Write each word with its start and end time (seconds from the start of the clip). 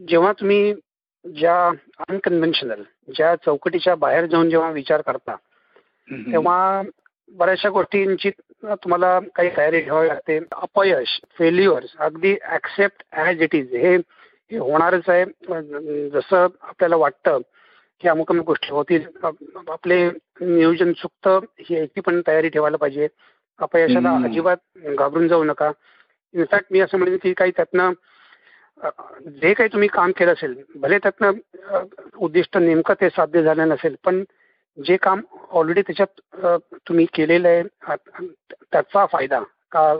जेव्हा 0.00 0.32
तुम्ही 0.32 0.74
ज्या 1.24 1.68
अनकन्व्हेन्शनल 2.08 2.82
ज्या 3.16 3.34
चौकटीच्या 3.36 3.94
बाहेर 3.94 4.26
जाऊन 4.26 4.50
जेव्हा 4.50 4.70
विचार 4.70 5.00
करता 5.00 5.36
तेव्हा 6.08 6.82
बऱ्याचशा 7.28 7.68
गोष्टींची 7.70 8.30
तुम्हाला 8.64 9.18
काही 9.36 9.50
तयारी 9.56 9.80
ठेवावी 9.80 10.08
लागते. 10.08 10.38
अपयश 10.52 11.20
फेल्युअर्स 11.38 11.96
अगदी 11.98 12.36
ऍक्सेप्ट 12.52 13.02
ॲज 13.12 13.42
इट 13.42 13.54
इज 13.54 13.74
हे 13.74 13.96
होणारच 14.58 15.08
आहे. 15.08 15.24
जसं 16.10 16.46
आपल्याला 16.60 16.96
वाटतं 16.96 17.40
की 18.02 18.08
अमुक 18.08 18.30
अमुक 18.32 18.46
गोष्टी 18.46 18.70
होतील 18.70 19.06
आपले 19.68 20.08
नियोजन 20.40 20.92
चुकतं 20.92 21.40
ही 21.60 21.74
याची 21.76 22.00
पण 22.00 22.20
तयारी 22.26 22.48
ठेवायला 22.48 22.76
पाहिजे. 22.76 23.08
अपयशाला 23.58 24.10
अजिबात 24.24 24.56
घाबरून 24.98 25.28
जाऊ 25.28 25.44
नका. 25.44 25.70
इनफॅक्ट 26.34 26.66
मी 26.70 26.80
असं 26.80 26.98
म्हणेन 26.98 27.16
की 27.22 27.32
काही 27.32 27.50
त्यातनं 27.56 27.92
जे 28.80 29.52
काही 29.54 29.68
तुम्ही 29.72 29.88
काम 29.88 30.10
केलं 30.10 30.32
असेल 30.32 30.54
भले 30.74 30.98
त्यातनं 30.98 31.84
उद्दिष्ट 32.16 32.56
नेमकं 32.58 32.94
ते 33.00 33.08
साध्य 33.08 33.42
झालं 33.42 33.68
नसेल 33.68 33.94
पण 34.04 34.22
जे 34.78 34.96
काम 34.96 35.20
ऑलरेडी 35.50 35.82
त्याच्यात 35.82 36.66
तुम्ही 36.88 37.06
केलेलं 37.14 37.48
आहे 37.48 37.62
त्याचा 38.72 39.04
फायदा 39.06 39.40
का 39.72 39.92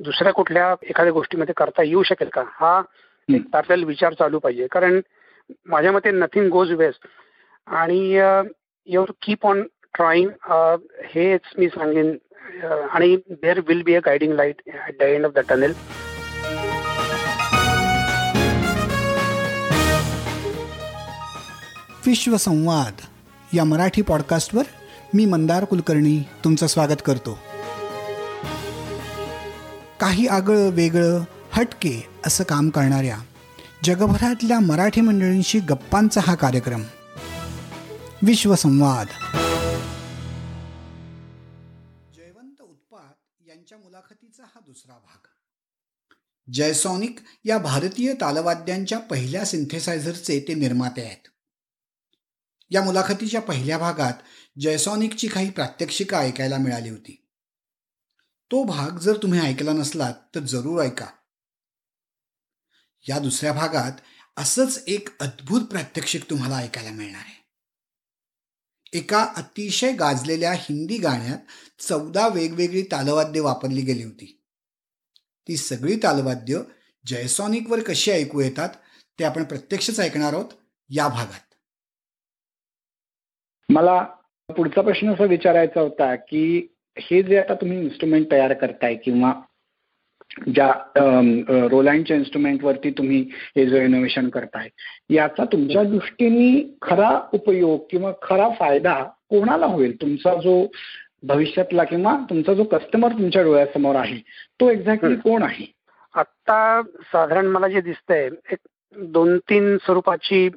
दुसऱ्या 0.00 0.32
कुठल्या 0.32 0.74
एखाद्या 0.82 1.12
गोष्टीमध्ये 1.12 1.54
करता 1.56 1.82
येऊ 1.82 2.02
शकेल 2.02 2.28
का? 2.28 2.42
हा 2.50 2.80
एक 3.28 3.54
आपल्याला 3.56 3.86
विचार 3.86 4.12
चालू 4.12 4.38
पाहिजे. 4.38 4.66
कारण 4.66 5.00
माझ्या 5.66 5.92
मते 5.92 6.10
नथिंग 6.10 6.48
गोज 6.50 6.72
वेस्ट 6.72 7.06
आणि 7.68 8.00
युअर 8.14 9.10
कीप 9.22 9.46
ऑन 9.46 9.62
ट्राईंग 9.94 10.28
हेच 11.04 11.52
मी 11.58 11.68
सांगेन 11.68 12.16
आणि 12.90 13.16
there 13.30 13.60
will 13.68 13.82
be 13.82 13.94
a 13.94 14.00
guiding 14.06 14.32
light 14.34 14.62
at 14.74 14.98
the 14.98 15.02
end 15.02 15.26
of 15.26 15.32
the 15.32 15.38
tunnel 15.48 15.72
Vishwasamvad 22.06 22.94
या 23.56 23.64
मराठी 23.64 24.02
पॉडकास्टवर 24.02 24.62
मी 25.14 25.24
मंदार 25.24 25.64
कुलकर्णी 25.64 26.22
तुमचं 26.44 26.66
स्वागत 26.66 27.02
करतो. 27.04 27.38
काही 30.00 30.26
आगळं 30.26 30.68
वेगळं 30.68 31.24
हटके 31.52 32.06
असं 32.26 32.44
काम 32.44 32.70
करणाऱ्या 32.70 33.18
जगभरातल्या 33.84 34.60
मराठी 34.60 35.00
मंडळींशी 35.00 35.58
गप्पांचा 35.60 36.20
हा 36.24 36.34
कार्यक्रम. 36.34 36.82
विश्वसंवाद. 38.22 39.06
जयवंत 42.16 42.62
उत्पात 42.62 43.48
यांच्या 43.48 43.78
मुलाखतीचा 43.78 44.42
हा 44.42 44.60
दुसरा 44.66 44.92
भाग. 44.92 45.26
जयसॉनिक 46.52 47.18
या 47.44 47.58
भारतीय 47.58 48.14
तालवाद्यांच्या 48.14 48.98
पहिल्या 48.98 49.44
सिंथेसायझरचे 49.44 50.44
ते 50.48 50.54
निर्माते 50.54 51.02
आहेत. 51.02 51.28
या 52.72 52.82
मुलाखतीच्या 52.82 53.40
पहिल्या 53.40 53.78
भागात 53.78 54.12
जयसॉनिकची 54.60 55.28
काही 55.28 55.50
प्रात्यक्षिकं 55.50 56.16
ऐकायला 56.16 56.58
मिळाली 56.58 56.88
होती. 56.88 57.28
तो 58.50 58.64
भाग 58.64 58.98
जर 58.98 59.16
तुम्ही 59.22 59.40
ऐकला 59.40 59.72
नसलात 59.72 60.14
तर 60.34 60.40
जरूर 60.40 60.82
ऐका. 60.82 61.06
या 63.08 63.18
दुसऱ्या 63.18 63.52
भागात 63.52 63.92
असंच 64.36 64.84
एक 64.86 65.18
अद्भुत 65.20 65.62
प्रात्यक्षिक 65.62 66.30
तुम्हाला 66.30 66.56
ऐकायला 66.56 66.90
मिळणार 66.90 67.22
आहे. 67.26 67.42
एका 68.98 69.32
अतिशय 69.36 69.92
गाजलेल्या 69.92 70.52
हिंदी 70.52 70.98
गाण्यात 70.98 71.38
चौदा 71.82 72.28
वेगवेगळी 72.28 72.82
तालवाद्य 72.82 73.40
वापरली 73.40 73.82
गेली 73.82 74.02
होती. 74.02 74.44
ती 75.48 75.56
सगळी 75.56 75.96
तालवाद्य 76.02 76.60
जयसॉनिकवर 77.06 77.82
कशी 77.82 78.10
ऐकू 78.10 78.40
येतात 78.40 78.68
ते 79.18 79.24
आपण 79.24 79.44
प्रत्यक्षच 79.44 80.00
ऐकणार 80.00 80.32
आहोत 80.32 80.50
या 80.88 81.08
भागात. 81.08 81.51
मला 83.68 84.02
पुढचा 84.48 84.80
प्रश्न 84.80 85.12
असा 85.12 85.24
विचारायचा 85.24 85.80
होता 85.80 86.14
की 86.14 86.68
हे 86.96 87.22
जे 87.22 87.38
आता 87.38 87.54
तुम्ही 87.54 87.78
इन्स्ट्रुमेंट 87.80 88.30
तयार 88.30 88.52
करताय 88.52 88.94
किंवा 88.94 89.32
ज्या 90.54 90.72
रोलँडच्या 91.70 92.16
इन्स्ट्रुमेंटवरती 92.16 92.90
तुम्ही 92.90 93.20
हे 93.56 93.66
जो 93.66 93.76
इनोव्हेशन 93.76 94.28
करताय 94.28 94.68
याचा 95.10 95.44
तुमच्या 95.44 95.82
दृष्टीने 95.82 96.78
खरा 96.82 97.10
उपयोग 97.32 97.78
किंवा 97.90 98.12
खरा 98.22 98.48
फायदा 98.58 99.02
कोणाला 99.30 99.66
होईल? 99.66 100.00
तुमचा 100.00 100.34
जो 100.34 100.66
भविष्यातला 101.22 101.84
किंवा 101.84 102.16
तुमचा 102.30 102.54
जो 102.54 102.64
कस्टमर 102.64 103.12
तुमच्या 103.12 103.42
डोळ्यासमोर 103.42 103.96
आहे 103.96 104.18
तो 104.60 104.70
एक्झॅक्टली 104.70 105.16
कोण 105.16 105.42
आहे? 105.42 105.66
आता 106.14 106.82
साधारण 106.82 107.46
मला 107.46 107.68
जे 107.68 107.80
दिसतंय 107.80 108.28
एक 108.52 108.58
दोन 108.96 109.38
तीन 109.38 109.76
स्वरूपाची 109.76 110.48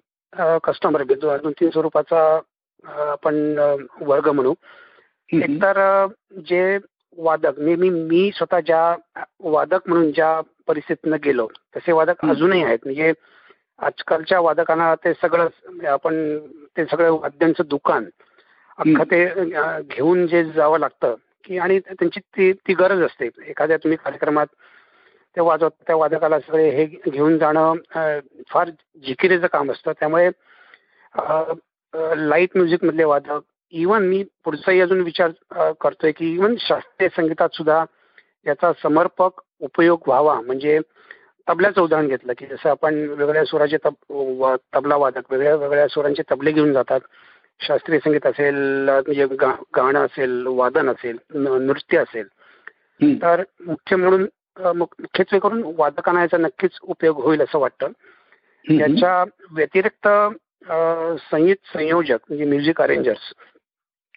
कस्टमर 0.63 1.03
दोन 1.03 1.51
तीन 1.51 1.69
स्वरूपाचा 1.69 2.39
आपण 2.85 3.35
वर्ग 4.01 4.27
म्हणू. 4.29 4.53
एकतर 5.29 5.77
जे 6.47 6.77
वादक 7.17 7.59
मी 7.59 7.75
मी 7.75 7.89
मी 7.89 8.29
स्वतः 8.35 8.59
ज्या 8.59 8.95
वादक 9.43 9.87
म्हणून 9.87 10.11
ज्या 10.11 10.39
परिस्थितीनं 10.67 11.17
गेलो 11.23 11.47
तसे 11.75 11.91
वादक 11.91 12.25
अजूनही 12.25 12.63
आहेत. 12.63 12.79
म्हणजे 12.85 13.11
आजकालच्या 13.79 14.39
वादकांना 14.39 14.93
ते 14.95 15.13
सगळं 15.13 15.87
आपण 15.87 16.37
ते 16.77 16.85
सगळं 16.85 17.11
वाद्यांचं 17.11 17.63
दुकान 17.67 18.05
अख्खं 18.77 19.03
ते 19.11 19.25
घेऊन 19.79 20.25
जे 20.27 20.43
जावं 20.43 20.79
लागतं 20.79 21.15
की 21.43 21.57
आणि 21.57 21.79
त्यांची 21.79 22.19
ती 22.19 22.51
ती 22.67 22.73
गरज 22.73 23.01
असते. 23.03 23.29
एखाद्या 23.47 23.77
तुम्ही 23.77 23.97
कार्यक्रमात 24.03 24.47
ते 25.37 25.41
वाजवत 25.41 25.71
त्या 25.87 25.95
वादकाला 25.95 26.39
सगळे 26.39 26.69
हे 26.69 26.85
घेऊन 26.85 27.37
जाणं 27.37 27.73
फार 28.49 28.69
जिकिरीचं 29.03 29.47
काम 29.47 29.71
असतं. 29.71 29.91
त्यामुळे 29.99 30.29
लाइट 31.95 32.49
म्युझिक 32.55 32.83
मधले 32.83 33.03
वादक. 33.03 33.41
इवन 33.73 34.03
मी 34.07 34.23
पुढचाही 34.43 34.81
अजून 34.81 35.01
विचार 35.01 35.71
करतोय 35.81 36.11
की 36.11 36.33
इवन 36.33 36.55
शास्त्रीय 36.59 37.09
संगीतात 37.15 37.49
सुद्धा 37.53 37.83
याचा 38.45 38.71
समर्पक 38.83 39.41
उपयोग 39.59 40.03
व्हावा. 40.07 40.39
म्हणजे 40.41 40.79
तबल्याचं 41.47 41.81
उदाहरण 41.81 42.07
घेतलं 42.07 42.33
की 42.37 42.45
जसं 42.45 42.69
आपण 42.69 42.95
वेगळ्या 43.09 43.43
सुराचे 43.45 43.77
तब 43.85 44.45
तबला 44.75 44.95
वादक 44.95 45.31
वेगळ्या 45.31 45.55
वेगळ्या 45.55 45.87
सुरांचे 45.87 46.23
तबले 46.31 46.51
घेऊन 46.51 46.73
जातात. 46.73 46.99
शास्त्रीय 47.59 47.99
संगीत 48.03 48.25
असेल 48.25 48.55
म्हणजे 48.89 49.25
गाणं 49.35 50.05
असेल 50.05 50.45
वादन 50.47 50.89
असेल 50.89 51.17
नृत्य 51.35 51.97
असेल. 51.97 52.27
तर 53.21 53.43
मुख्य 53.67 53.95
म्हणून 53.95 54.25
मुख्यत्वे 54.77 55.39
करून 55.39 55.63
वादकांना 55.77 56.21
याचा 56.21 56.37
नक्कीच 56.37 56.77
उपयोग 56.81 57.21
होईल 57.23 57.41
असं 57.41 57.59
वाटतं. 57.59 57.87
याच्या 58.65 59.23
व्यतिरिक्त 59.51 60.07
संगीत 60.65 61.55
संयोजक 61.73 62.17
म्हणजे 62.29 62.45
म्युझिक 62.45 62.81
अरेंजर्स 62.81 63.33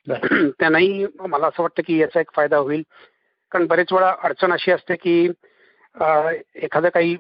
त्यांनाही 0.58 1.06
मला 1.20 1.46
असं 1.46 1.62
वाटतं 1.62 1.82
की 1.86 1.96
याचा 1.98 2.20
एक 2.20 2.30
फायदा 2.34 2.56
होईल. 2.56 2.82
कारण 3.52 3.66
बरेच 3.66 3.92
वेळा 3.92 4.14
अडचण 4.22 4.52
अशी 4.52 4.72
असते 4.72 4.94
की 4.96 5.28
एखादं 6.54 6.88
काही 6.88 7.16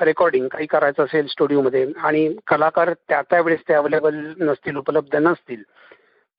रेकॉर्डिंग 0.00 0.46
काही 0.48 0.66
करायचं 0.66 1.04
असेल 1.04 1.26
स्टुडिओमध्ये 1.26 1.86
आणि 1.96 2.28
कलाकार 2.46 2.92
त्या 3.08 3.20
त्यावेळेस 3.22 3.60
ते 3.68 3.74
अवेलेबल 3.74 4.14
नसतील 4.40 4.76
उपलब्ध 4.76 5.16
नसतील. 5.16 5.62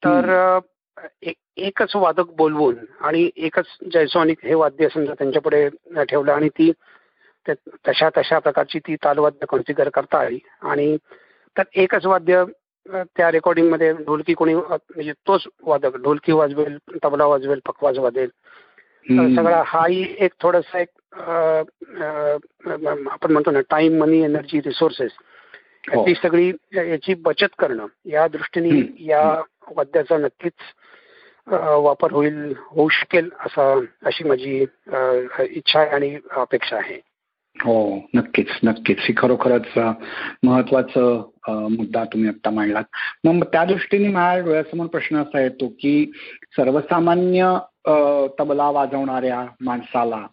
तर 0.04 0.60
एकच 1.58 1.96
वादक 1.96 2.32
बोलवून 2.36 2.76
आणि 3.02 3.30
एकच 3.38 3.66
जयसॉनिक 3.94 4.46
हे 4.46 4.54
वाद्य 4.54 4.88
समजा 4.94 5.14
त्यांच्यापुढे 5.14 5.68
ठेवलं 6.10 6.32
आणि 6.32 6.50
ती 6.50 6.72
तशा 7.88 8.10
तशा 8.18 8.40
प्रकारची 8.40 8.80
ती 8.80 8.96
तालवाद्य 8.96 9.46
कॉन्फिगर 9.50 9.90
करता 9.90 10.20
आली. 10.20 10.40
आणि 10.62 10.96
तर 11.56 11.64
एकच 11.82 12.06
वाद्य 12.06 12.44
त्या 13.18 13.32
रेकॉर्डिंगमध्ये 13.32 13.92
ढोलकी 14.06 14.34
कोणी 14.34 14.54
म्हणजे 14.56 15.12
तोच 15.28 15.44
वादक 15.64 15.96
ढोलकी 16.04 16.32
वाजवेल 16.32 16.78
तबला 17.04 17.26
वाजवेल 17.26 17.60
पकवाज 17.66 17.98
वाजेल. 18.00 18.30
सगळा 19.36 19.62
हाही 19.66 20.06
एक 20.20 20.32
थोडस 20.42 20.76
एक 20.76 20.90
आपण 23.12 23.32
म्हणतो 23.32 23.52
ना 23.52 23.60
टाइम 23.70 23.98
मनी 24.00 24.22
एनर्जी 24.24 24.60
रिसोर्सेस 24.66 25.12
ती 25.90 26.14
सगळी 26.16 26.52
याची 26.76 27.14
बचत 27.26 27.56
करणं 27.60 27.86
या 28.06 28.28
दृष्टीने 28.28 28.82
या 29.06 29.22
वाद्याचा 29.76 30.18
नक्कीच 30.18 30.54
वापर 31.84 32.12
होईल 32.12 32.54
होऊ 32.58 32.88
शकेल 32.92 33.30
असा 33.46 33.74
अशी 34.06 34.24
माझी 34.24 34.56
इच्छा 34.60 35.80
आहे 35.80 35.90
आणि 35.90 36.18
अपेक्षा 36.32 36.76
आहे. 36.76 37.00
हो 37.64 37.78
नक्कीच 38.16 38.48
नक्कीच. 38.64 38.98
ही 39.02 39.14
खरोखरच 39.18 39.78
महत्वाचं 40.44 41.68
मुद्दा 41.72 42.04
तुम्ही 42.04 42.30
आता 42.30 42.50
मांडलात. 42.50 42.84
मग 43.24 43.44
त्या 43.44 43.64
दृष्टीने 43.66 44.08
माझ्या 44.08 44.44
डोळ्यासमोर 44.46 44.88
प्रश्न 44.88 45.22
असा 45.22 45.42
येतो 45.42 45.68
की 45.80 46.12
सर्वसामान्य 46.58 47.58
तबला 48.40 48.70
वाजवणाऱ्या 48.70 49.46
माणसाला 49.62 50.26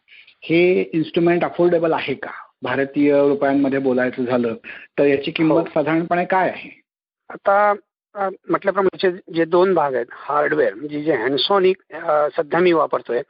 हे 0.44 0.61
इन्स्ट्रुमेंट 0.94 1.44
अफोर्डेबल 1.44 1.93
आहे 1.93 2.14
का? 2.14 2.31
भारतीय 2.62 3.12
रुपयांमध्ये 3.19 3.78
बोलायचं 3.78 4.25
झालं 4.25 4.55
तर 4.99 5.05
याची 5.05 5.31
किंमत 5.31 5.69
साधारणपणे 5.75 6.25
काय 6.25 6.49
आहे? 6.50 6.70
आता 7.31 7.73
म्हटल्याप्रमाणे 8.14 9.11
जे 9.34 9.44
दोन 9.44 9.75
भाग 9.75 9.94
आहेत 9.94 10.06
हार्डवेअर 10.11 10.75
म्हणजे 10.75 11.02
जे 11.02 11.14
हँडसॉनिक 11.14 11.76
सध्या 12.37 12.61
मी 12.61 12.73
वापरतोय 12.73 13.23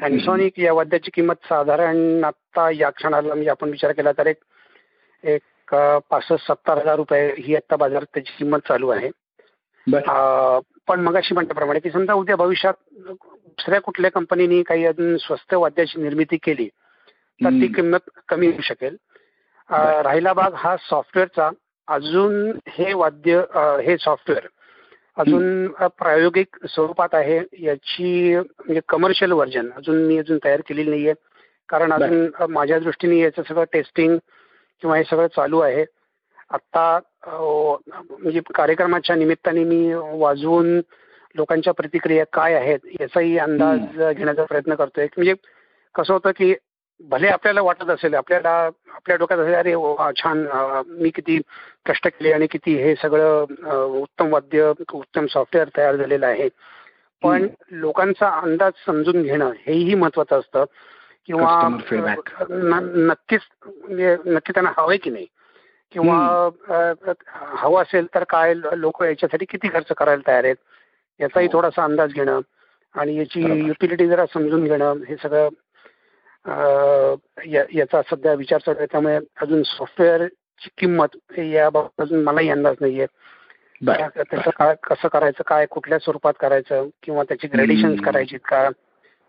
हॅन्सॉनिक 0.00 0.58
या 0.58 0.72
वाद्याची 0.72 1.10
किंमत 1.14 1.44
साधारण 1.44 2.24
आता 2.24 2.70
या 2.74 2.90
क्षणाला 2.90 3.28
म्हणजे 3.28 3.50
आपण 3.50 3.70
विचार 3.70 3.92
केला 3.92 4.12
तर 4.12 4.26
एक 4.26 4.36
एक 5.24 5.74
पासष्ट 6.10 6.46
सत्तर 6.46 6.78
हजार 6.78 6.96
रुपये 6.96 7.34
ही 7.38 7.54
आता 7.56 7.76
बाजारात 7.76 8.06
त्याची 8.14 8.32
किंमत 8.38 8.58
चालू 8.68 8.88
आहे. 8.88 9.10
पण 10.88 11.00
मग 11.00 11.16
अशी 11.16 11.34
म्हटल्याप्रमाणे 11.34 11.80
की 11.80 11.90
समजा 11.90 12.12
उद्या 12.12 12.36
भविष्यात 12.36 12.74
दुसऱ्या 12.98 13.80
कुठल्या 13.80 14.10
कंपनीने 14.10 14.62
काही 14.62 14.84
अजून 14.86 15.16
स्वस्त 15.16 15.54
वाद्याची 15.54 16.02
निर्मिती 16.02 16.36
केली 16.42 16.68
तर 17.40 17.50
ती. 17.50 17.66
किंमत 17.72 18.10
कमी 18.28 18.46
होऊ 18.46 18.60
शकेल. 18.60 18.96
राहिला 19.70 20.32
भाग 20.32 20.54
हा 20.54 20.76
सॉफ्टवेअरचा. 20.80 21.50
अजून 21.88 22.52
हे 22.68 22.92
वाद्य 22.94 23.42
हे 23.82 23.96
सॉफ्टवेअर 23.98 24.46
अजून 25.20 25.66
प्रायोगिक 25.98 26.56
स्वरूपात 26.68 27.14
आहे 27.14 27.40
याची 27.58 28.36
म्हणजे 28.36 28.80
कमर्शियल 28.88 29.32
व्हर्जन 29.32 29.70
अजून 29.76 30.02
मी 30.06 30.18
अजून 30.18 30.38
तयार 30.44 30.60
केलेली 30.68 30.90
नाहीये. 30.90 31.14
कारण 31.68 31.90
बरं. 31.90 32.04
अजून 32.04 32.52
माझ्या 32.52 32.78
दृष्टीने 32.78 33.18
याचं 33.18 33.42
सगळं 33.48 33.64
टेस्टिंग 33.72 34.16
किंवा 34.82 34.96
हे 34.96 35.04
सगळं 35.04 35.26
चालू 35.26 35.58
आहे. 35.58 35.84
आत्ता 36.50 36.98
म्हणजे 37.26 38.40
कार्यक्रमाच्या 38.54 39.16
निमित्ताने 39.16 39.64
मी 39.64 39.92
वाजवून 39.94 40.80
लोकांच्या 41.34 41.72
प्रतिक्रिया 41.74 42.24
काय 42.32 42.54
आहेत 42.54 42.78
याचाही 43.00 43.36
अंदाज 43.38 43.80
घेण्याचा 44.16 44.44
प्रयत्न 44.44 44.74
करतोय. 44.74 45.06
म्हणजे 45.16 45.34
कसं 45.94 46.12
होतं 46.12 46.30
की 46.36 46.54
भले 47.00 47.28
आपल्याला 47.28 47.62
वाटत 47.62 47.90
असेल 47.90 48.14
आपल्याला 48.14 48.50
आपल्या 48.94 49.16
डोक्यात 49.16 49.40
असेल 49.40 49.54
अरे 49.54 49.74
छान 50.16 50.46
मी 50.86 51.10
किती 51.10 51.38
कष्ट 51.86 52.08
केले 52.08 52.32
आणि 52.32 52.46
किती 52.46 52.74
हे 52.76 52.94
सगळं 52.94 53.44
उत्तम 54.00 54.32
वाद्य 54.32 54.72
उत्तम 54.92 55.26
सॉफ्टवेअर 55.26 55.68
तयार 55.76 55.96
झालेलं 55.96 56.26
आहे. 56.26 56.48
पण 57.22 57.46
लोकांचा 57.70 58.28
अंदाज 58.28 58.72
समजून 58.86 59.22
घेणं 59.22 59.50
हेही 59.66 59.94
महत्वाचं 59.94 60.38
असतं. 60.38 60.64
किंवा 61.26 61.68
नक्कीच 62.50 63.40
म्हणजे 63.66 64.16
नक्की 64.26 64.52
त्यांना 64.52 64.70
हवंय 64.76 64.96
की 64.96 65.10
नाही? 65.10 65.26
किंवा 65.92 66.48
हवं 67.58 67.82
असेल 67.82 68.06
तर 68.14 68.24
काय 68.24 68.54
लोक 68.54 69.02
याच्यासाठी 69.02 69.44
किती 69.44 69.68
खर्च 69.68 69.92
करायला 69.96 70.26
तयार 70.26 70.44
आहेत? 70.44 70.56
याचाही 71.20 71.46
हो. 71.46 71.52
थोडासा 71.52 71.84
अंदाज 71.84 72.12
घेणं 72.12 72.40
आणि 72.94 73.16
याची. 73.16 73.40
युटिलिटी 73.66 74.06
जरा 74.08 74.24
समजून 74.34 74.64
घेणं 74.64 75.02
हे 75.08 75.16
सगळं 75.22 75.48
याचा 76.46 78.00
सध्या 78.02 78.32
विचार 78.34 78.58
चालू 78.58 78.78
आहे 78.78 78.86
त्यामुळे 78.86 79.18
अजून 79.42 79.62
सॉफ्टवेअरची 79.66 80.68
किंमत 80.78 81.16
याबाबत 81.38 82.00
अजून 82.00 82.22
मलाही 82.22 82.50
अंदाज 82.50 82.76
नाहीये 82.80 83.06
त्याचं 83.82 84.50
काय 84.50 84.74
कसं 84.82 85.08
करायचं 85.08 85.42
काय 85.46 85.66
कुठल्या 85.66 85.98
स्वरूपात 85.98 86.32
करायचं 86.40 86.88
किंवा 87.02 87.22
त्याची 87.22 87.46
ग्रेडिशन्स 87.46 87.84
हम्म. 87.84 88.04
करायची 88.04 88.36
का 88.44 88.68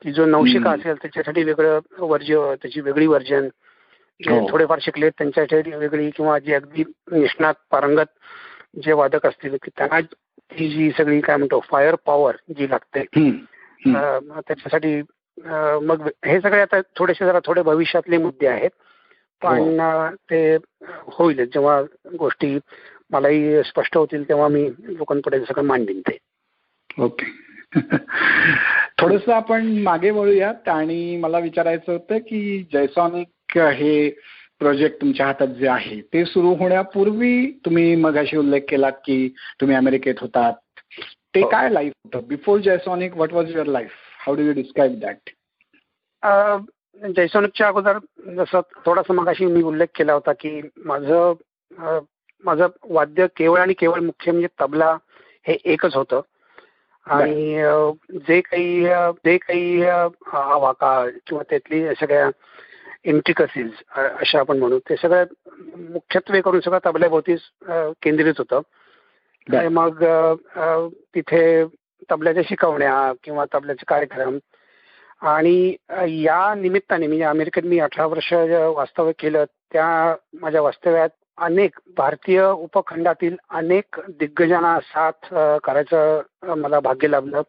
की 0.01 0.11
जो 0.11 0.25
नवशिका. 0.25 0.71
असेल 0.71 0.95
त्याच्यासाठी 0.95 1.43
वेगळं 1.43 1.79
वर्ज्य 1.99 2.53
त्याची 2.61 2.81
वेगळी 2.81 3.07
वर्जन 3.07 3.47
जे 4.19 4.31
हो. 4.31 4.47
थोडेफार 4.49 4.79
शिकले 4.81 5.09
त्यांच्यासाठी 5.09 5.71
वेगळी 5.71 6.09
किंवा 6.09 6.37
जे 6.39 6.53
अगदी 6.53 6.83
निष्णात 7.11 7.53
पारंगत 7.71 8.09
जे 8.83 8.93
वादक 8.93 9.25
असतील 9.25 9.55
की 9.63 9.71
त्यांना 9.77 9.99
ती 10.51 10.67
जी 10.69 10.91
सगळी 10.97 11.19
काय 11.21 11.37
म्हणतो 11.37 11.59
फायर 11.69 11.95
पॉवर 12.05 12.35
जी 12.49 12.69
लागते 12.69 13.03
त्याच्यासाठी 13.83 15.01
मग 15.81 16.07
हे 16.25 16.41
सगळे 16.41 16.61
आता 16.61 16.81
थोडेसे 16.81 17.25
जरा 17.25 17.39
थोडे 17.45 17.61
भविष्यातले 17.61 18.17
मुद्दे 18.17 18.47
आहेत. 18.47 18.69
पण 19.41 19.81
अं, 19.81 20.15
ते 20.15 20.55
होईल 20.83 21.45
जेव्हा 21.45 21.81
गोष्टी 22.19 22.59
मलाही 23.11 23.63
स्पष्ट 23.63 23.97
होतील 23.97 24.29
तेव्हा 24.29 24.47
मी 24.47 24.69
लोकांपुढे 24.79 25.37
हे 25.37 25.45
सगळं 25.45 25.63
मांडीन 25.63 25.99
ते. 25.99 26.17
ओके. 26.99 27.25
थोडस 28.97 29.29
आपण 29.29 29.65
मागे 29.65 30.09
वळूयात 30.09 30.69
आणि 30.69 31.17
मला 31.17 31.39
विचारायचं 31.39 31.91
होतं 31.91 32.17
की 32.17 32.67
जयसॉनिक 32.73 33.57
हे 33.57 34.09
प्रोजेक्ट 34.59 35.01
तुमच्या 35.01 35.25
हातात 35.25 35.47
जे 35.47 35.67
आहे 35.67 36.01
ते 36.01 36.25
सुरू 36.25 36.55
होण्यापूर्वी 36.55 37.51
तुम्ही 37.65 37.95
मगाशी 37.95 38.37
उल्लेख 38.37 38.61
केला 38.69 38.89
की 38.89 39.33
तुम्ही 39.61 39.75
अमेरिकेत 39.75 40.15
होतात. 40.21 40.53
ते 41.35 41.41
हो. 41.41 41.47
काय 41.49 41.69
लाईफ 41.69 41.93
होतं? 42.05 42.27
Before 42.27 42.59
Jaysonic 42.59 43.13
what 43.13 43.33
was 43.33 43.55
your 43.55 43.65
life 43.65 43.91
how 44.21 44.35
do 44.35 44.41
you 44.41 44.53
describe 44.53 44.99
that 44.99 45.29
जयसोनिकच्या 47.01 47.67
अगोदर 47.67 47.97
जसं 48.35 48.61
थोडासा 48.85 49.13
मगाशी 49.13 49.45
मी 49.45 49.61
उल्लेख 49.63 49.87
केला 49.95 50.13
होता 50.13 50.33
की 50.39 50.61
माझं 50.85 51.33
माझं 52.43 52.67
वाद्य 52.89 53.27
केवळ 53.37 53.59
आणि 53.59 53.73
केवळ 53.73 53.99
मुख्य 53.99 54.31
म्हणजे 54.31 54.47
तबला 54.61 54.95
हे 55.47 55.57
एकच 55.73 55.95
होतं. 55.95 56.21
आणि 57.07 57.61
जे 58.27 58.39
काही 58.41 58.83
जे 59.25 59.37
काही 59.37 59.83
आवाका 59.85 60.93
किंवा 61.27 61.43
त्यातली 61.49 61.83
सगळ्या 61.99 62.29
इंट्रिकसीज 63.03 63.71
अशा 63.97 64.39
आपण 64.39 64.59
म्हणू 64.59 64.79
ते 64.89 64.95
सगळं 64.95 65.25
मुख्यत्वे 65.91 66.41
करून 66.41 66.59
सगळं 66.59 66.79
तबल्याभोवतीच 66.85 67.41
केंद्रित 68.03 68.33
होतं. 68.37 68.61
मग 69.71 70.03
तिथे 71.15 71.63
तबल्याच्या 72.11 72.43
शिकवण्या 72.49 73.11
किंवा 73.23 73.45
तबल्याचे 73.53 73.83
कार्यक्रम. 73.87 74.37
आणि 75.21 75.75
या 76.23 76.53
निमित्ताने 76.57 77.07
म्हणजे 77.07 77.23
अमेरिकेत 77.23 77.63
मी 77.63 77.79
अठरा 77.79 78.05
वर्ष 78.05 78.31
वास्तव्य 78.75 79.11
केलं 79.19 79.43
त्या 79.73 80.15
माझ्या 80.41 80.61
वास्तव्यात 80.61 81.09
अनेक 81.45 81.79
भारतीय 81.97 82.41
उपखंडातील 82.43 83.35
अनेक 83.49 83.99
दिग्गजांना 84.19 84.79
साथ 84.85 85.33
करायचं 85.63 86.21
मला 86.57 86.79
भाग्य 86.79 87.07
लाभलं. 87.07 87.41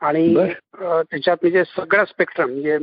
आणि 0.00 0.34
त्याच्यात 0.80 1.36
म्हणजे 1.42 1.64
सगळं 1.76 2.04
स्पेक्ट्रम 2.08 2.50
म्हणजे 2.50 2.78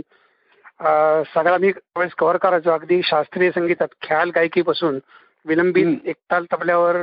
सगळा 1.33 1.57
मी 1.57 1.71
त्यावेळेस 1.71 2.13
कव्हर 2.17 2.37
करायचो. 2.37 2.71
अगदी 2.71 3.01
शास्त्रीय 3.03 3.51
संगीतात 3.51 3.87
ख्याल 4.01 4.31
गायकीपासून 4.35 4.99
विलंबित. 5.45 5.95
एकताल 6.05 6.45
तबल्यावर 6.53 6.95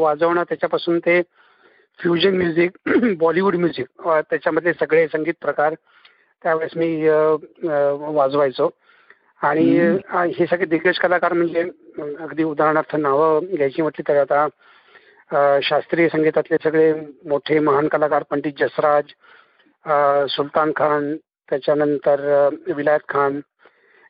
वाजवणं 0.00 0.42
त्याच्यापासून 0.42 0.98
ते 0.98 1.20
फ्युजन 1.98 2.36
म्युझिक 2.36 3.16
बॉलिवूड 3.18 3.56
म्युझिक 3.56 4.08
त्याच्यामधले 4.30 4.72
सगळे 4.72 5.06
संगीत 5.12 5.34
प्रकार 5.42 5.74
त्यावेळेस 6.44 6.76
मी 6.76 7.08
वाजवायचो. 8.14 8.68
आणि 9.40 9.64
हे 10.36 10.46
सगळे 10.46 10.66
दिग्गज 10.66 10.98
कलाकार 10.98 11.32
म्हणजे 11.32 11.60
अगदी 12.00 12.42
उदाहरणार्थ 12.44 12.94
नावं 12.96 13.54
घ्यायची 13.54 13.82
म्हटली 13.82 14.02
तर 14.08 14.20
आता 14.20 15.58
शास्त्रीय 15.64 16.08
संगीतातले 16.08 16.56
सगळे 16.64 16.92
मोठे 17.28 17.58
महान 17.58 17.88
कलाकार 17.88 18.22
पंडित 18.30 18.52
जसराज 18.58 19.04
सुलतान 20.30 20.72
खान 20.76 21.14
त्याच्यानंतर 21.50 22.48
विलायत 22.76 23.08
खान 23.08 23.40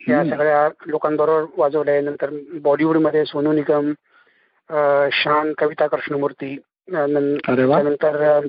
या. 0.09 0.25
सगळ्या 0.25 0.69
लोकांबरोबर 0.87 1.45
वाजवले. 1.57 2.01
नंतर 2.01 2.31
बॉलिवूडमध्ये 2.63 3.25
सोनू 3.25 3.53
निगम 3.53 3.93
शान 5.13 5.53
कविता 5.59 5.87
कृष्णमूर्ती 5.87 6.57
त्यानंतर 6.89 8.47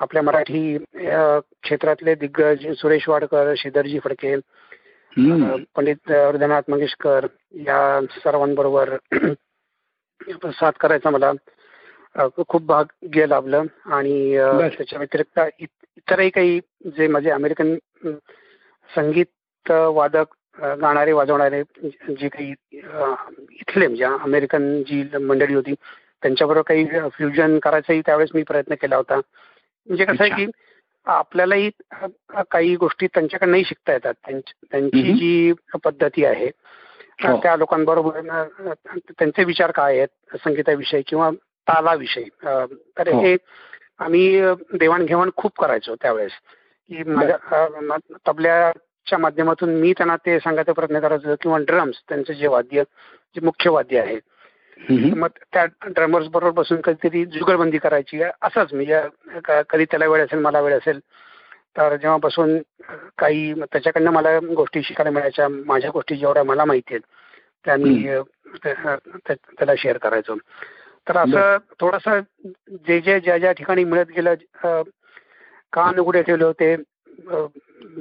आपल्या 0.00 0.22
मराठी 0.22 0.78
क्षेत्रातले 1.62 2.14
दिग्गज 2.14 2.66
सुरेश 2.76 3.08
वाडकर 3.08 3.54
श्रीधरजी 3.56 3.98
फडके 3.98 4.36
पंडित 5.76 6.10
हृदयनाथ 6.10 6.62
मंगेशकर 6.68 7.26
या 7.54 8.00
सर्वांबरोबर 8.24 8.96
साथ 10.52 10.72
करायचा 10.80 11.10
मला. 11.10 11.32
खूप 12.48 12.62
भाग्य 12.62 13.26
लाभलं 13.26 13.62
आणि. 13.86 14.36
त्याच्या 14.76 14.98
व्यतिरिक्त 14.98 15.40
इत- 15.58 15.86
इतरही 15.96 16.30
काही 16.30 16.60
जे 16.86 17.06
माझे 17.06 17.30
अमेरिकन 17.30 17.74
संगीत 18.96 19.70
वादक 19.70 20.34
गाणारे 20.80 21.12
वाजवणारे 21.12 21.62
जे 22.10 22.28
काही 22.28 22.52
इथले 23.52 23.86
म्हणजे 23.86 24.04
अमेरिकन 24.04 24.82
जी 24.82 25.02
मंडळी 25.18 25.54
होती 25.54 25.74
त्यांच्याबरोबर 26.24 26.62
काही 26.62 27.08
फ्युजन 27.12 27.58
करायचाही 27.58 28.00
त्यावेळेस 28.00 28.30
मी 28.34 28.42
प्रयत्न 28.42 28.74
केला 28.74 28.96
होता 28.96 29.16
म्हणजे 29.16 30.04
कसं 30.04 30.22
आहे. 30.24 30.44
की 30.44 30.50
आपल्यालाही 31.06 31.70
काही 32.50 32.76
गोष्टी 32.76 33.06
त्यांच्याकडनंही 33.06 33.64
शिकता 33.64 33.92
येतात 33.92 34.14
त्यांची. 34.26 35.12
जी 35.14 35.52
पद्धती 35.84 36.24
आहे 36.24 36.46
हो. 37.24 37.36
त्या 37.42 37.56
लोकांबरोबर 37.56 38.20
त्यांचे 39.10 39.44
विचार 39.44 39.70
काय 39.70 39.98
आहेत 39.98 40.36
संगीताविषयी 40.44 41.02
किंवा 41.06 41.30
तालाविषयी 41.66 42.24
तर 42.44 43.08
हो. 43.08 43.20
हे 43.20 43.36
आम्ही 43.98 44.40
देवाणघेवाण 44.72 45.30
खूप 45.36 45.58
करायचो 45.60 45.94
त्यावेळेस 45.94 46.32
की 46.90 47.02
माझ्या 47.02 47.96
तबल्याच्या 48.26 49.18
माध्यमातून 49.18 49.74
मी 49.74 49.92
त्यांना 49.92 50.16
ते 50.16 50.40
सांगायचा 50.40 50.72
प्रयत्न 50.72 51.00
करायचो 51.00 51.34
किंवा 51.42 51.58
ड्रम्स 51.58 52.02
त्यांचं 52.08 52.32
जे 52.32 52.46
वाद्य 52.46 52.82
जे 53.36 53.44
मुख्य 53.44 53.70
वाद्य 53.70 54.00
आहे. 54.00 54.18
मग 54.90 55.28
त्या 55.52 55.64
ड्रमर्स 55.86 56.26
बरोबर 56.28 56.50
बसून 56.60 56.80
कधीतरी 56.84 57.24
जुगलबंदी 57.24 57.78
करायची. 57.78 58.22
असंच 58.22 58.72
म्हणजे 58.72 59.00
कधी 59.70 59.84
त्याला 59.84 60.06
वेळ 60.06 60.24
असेल 60.24 60.38
मला 60.38 60.60
वेळ 60.60 60.76
असेल 60.76 60.98
तर 61.76 61.96
जेव्हा 61.96 62.18
बसून 62.22 62.56
काही 63.18 63.52
त्याच्याकडनं 63.62 64.10
मला 64.12 64.38
गोष्टी 64.56 64.82
शिकायला 64.82 65.10
मिळायच्या. 65.10 65.48
माझ्या 65.48 65.90
गोष्टी 65.94 66.16
जेवढ्या 66.16 66.42
मला 66.44 66.64
माहिती 66.64 66.94
आहेत 66.94 67.06
त्या 67.64 67.76
मी 67.76 68.06
त्याला 69.26 69.72
शेअर 69.78 69.98
करायचो. 69.98 70.36
तर 71.08 71.16
असं 71.16 71.56
थोडंसं 71.80 72.20
जे 72.86 73.00
जे 73.00 73.18
ज्या 73.20 73.38
ज्या 73.38 73.52
ठिकाणी 73.52 73.84
मिळत 73.84 74.12
गेलं 74.16 74.34
कान 75.72 75.98
उघडे 75.98 76.22
ठेवले 76.22 76.44
होते 76.44 76.74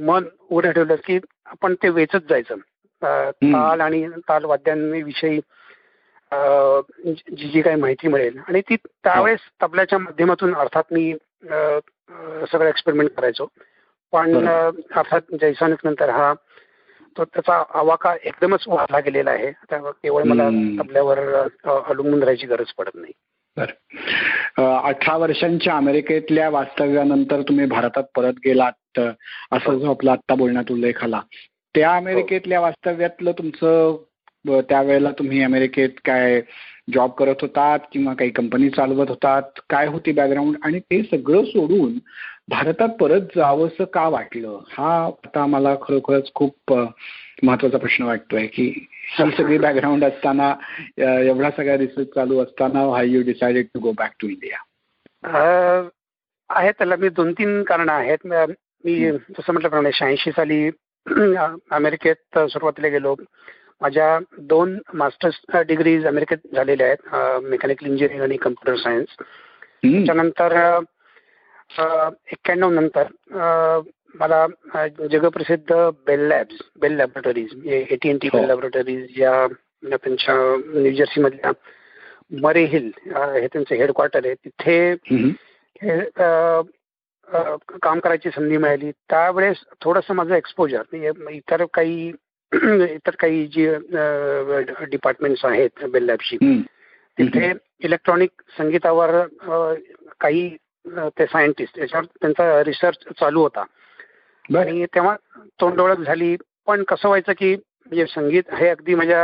मन 0.05 0.25
उघडे 0.49 0.71
ठेवलं 0.71 0.95
की 1.05 1.19
आपण 1.45 1.75
ते 1.83 1.89
वेचत 1.89 2.29
जायचं. 2.29 2.55
ताल 3.01 3.81
आणि 3.81 4.07
ताल 4.29 4.45
वाद्यांविषयी 4.45 5.39
जी 7.05 7.47
जी 7.49 7.61
काही 7.61 7.75
माहिती 7.75 8.07
मिळेल. 8.07 8.37
आणि 8.47 8.61
ती 8.61 8.75
त्यावेळेस 8.75 9.39
तबल्याच्या 9.61 9.99
माध्यमातून 9.99 10.55
अर्थात 10.55 10.83
मी 10.91 11.13
सगळं 11.43 12.67
एक्सपेरिमेंट 12.67 13.09
करायचो. 13.09 13.47
पण 14.13 14.47
अर्थात 14.47 15.35
जैसानिक 15.41 15.85
नंतर 15.85 16.09
हा 16.09 16.33
तो 17.17 17.23
त्याचा 17.23 17.63
आवाका 17.79 18.13
एकदमच 18.23 18.63
वाढला 18.67 18.99
गेलेला 18.99 19.31
आहे. 19.31 19.51
केवळ 19.71 20.23
मला 20.23 20.47
तबल्यावर 20.79 21.19
अवलंबून 21.63 22.19
राहायची 22.19 22.47
गरज 22.47 22.71
पडत 22.77 22.95
नाही. 22.95 23.13
अठरा 24.57 25.15
वर्षांच्या 25.17 25.75
अमेरिकेतल्या 25.77 26.49
वास्तव्यानंतर 26.49 27.41
तुम्ही 27.41 27.65
भारतात 27.65 28.03
परत 28.15 28.33
गेलात 28.45 28.99
असं 28.99 29.77
जो 29.79 29.89
आपला 29.89 30.11
आत्ता 30.11 30.35
बोलण्यात 30.35 30.71
उल्लेख 30.71 31.03
आला. 31.03 31.21
त्या 31.75 31.95
अमेरिकेतल्या 31.95 32.59
वास्तव्यातलं 32.59 33.31
तुमचं 33.31 33.95
त्यावेळेला 34.45 35.11
तुम्ही 35.19 35.41
अमेरिकेत 35.43 35.89
काय 36.05 36.41
जॉब 36.93 37.11
करत 37.17 37.41
होतात 37.41 37.79
किंवा 37.91 38.13
काही 38.13 38.29
कंपनी 38.31 38.69
चालवत 38.69 39.09
होतात? 39.09 39.59
काय 39.69 39.87
होती 39.87 40.11
बॅकग्राऊंड 40.11 40.55
आणि 40.65 40.79
ते 40.79 41.01
सगळं 41.03 41.43
सोडून 41.45 41.97
भारतात 42.49 42.89
परत 42.99 43.35
जावंसं 43.35 43.83
का 43.93 44.07
वाटलं? 44.09 44.59
हा 44.69 44.95
आता 45.05 45.45
मला 45.45 45.75
खरोखरच 45.81 46.31
खूप 46.35 46.73
महत्त्वाचा 47.43 47.77
प्रश्न 47.77 48.03
वाटतोय 48.05 48.45
की 48.47 48.65
ही 49.09 49.29
सगळी 49.37 49.57
बॅकग्राऊंड 49.57 50.03
असताना 50.05 50.53
एवढा 50.97 51.49
सगळा 51.57 51.77
रिसर्च 51.77 52.13
चालू 52.15 52.39
असताना 52.43 52.79
why 52.95 53.07
you 53.09 53.21
decided 53.25 53.65
to 53.73 53.79
go 53.79 53.91
back 53.97 54.11
to 54.21 54.27
India 54.27 54.57
आहेत 56.49 56.73
त्याला 56.77 56.95
मी 56.99 57.09
दोन 57.09 57.31
तीन 57.33 57.61
कारण 57.63 57.89
आहेत. 57.89 58.25
मी 58.85 59.11
जसं 59.11 59.51
म्हटल्याप्रमाणे 59.53 59.91
शहाऐंशी 59.93 60.31
साली 60.31 60.69
अमेरिकेत 61.71 62.39
सुरुवातीला 62.39 62.87
गेलो. 62.87 63.15
माझ्या 63.81 64.19
दोन 64.37 64.77
मास्टर्स 64.93 65.39
डिग्रीज 65.67 66.05
अमेरिकेत 66.07 66.53
झालेल्या 66.53 66.87
आहेत 66.87 67.43
मेकॅनिकल 67.43 67.85
इंजिनिअरिंग 67.85 68.21
आणि 68.21 68.37
कम्प्युटर 68.37 68.79
सायन्स 68.81 69.15
त्याच्यानंतर 69.19 70.55
एक्क्याण्णव 72.31 72.69
नंतर 72.69 73.07
मला 74.15 74.45
जगप्रसिद्ध 75.11 75.75
Bell 76.07 76.27
Labs 76.27 76.61
Bell 76.81 76.95
Laboratories 76.95 77.67
A T 77.67 78.09
and 78.09 78.17
T 78.21 78.29
Bell 78.33 78.45
Laboratories 78.47 79.19
या 79.19 79.47
त्यांच्या 79.83 80.35
न्यूजर्सीमधल्या 80.73 81.51
मरे 82.41 82.63
हिल 82.63 82.91
हे 83.07 83.47
त्यांचं 83.47 83.75
हेडक्वार्टर 83.75 84.25
आहे. 84.25 84.33
तिथे 84.35 84.95
काम 87.81 87.99
करायची 87.99 88.29
संधी 88.29 88.57
मिळाली. 88.57 88.91
त्यावेळेस 89.09 89.57
थोडंसं 89.81 90.13
माझं 90.13 90.33
एक्सपोजर 90.35 90.95
इतर 91.31 91.65
काही 91.73 92.11
इतर 92.89 93.15
काही 93.19 93.45
जी 93.47 93.67
डिपार्टमेंट्स 94.85 95.45
आहेत 95.45 95.85
बेल 95.85 96.03
लॅबची 96.03 96.37
तिथे 97.17 97.51
इलेक्ट्रॉनिक 97.79 98.41
संगीतावर 98.57 99.11
काही 100.19 100.49
ते 101.17 101.25
सायंटिस्ट 101.25 101.79
याच्यावर 101.79 102.05
त्यांचा 102.21 102.63
रिसर्च 102.63 103.03
चालू 103.19 103.41
होता. 103.41 103.63
आणि 104.59 104.85
तेव्हा 104.85 105.15
तोंडओळख 105.61 105.99
झाली 105.99 106.35
पण 106.67 106.83
कसं 106.83 107.07
व्हायचं 107.07 107.33
की 107.37 107.55
म्हणजे 107.55 108.05
संगीत 108.05 108.53
हे 108.53 108.67
अगदी 108.69 108.95
माझ्या 108.95 109.23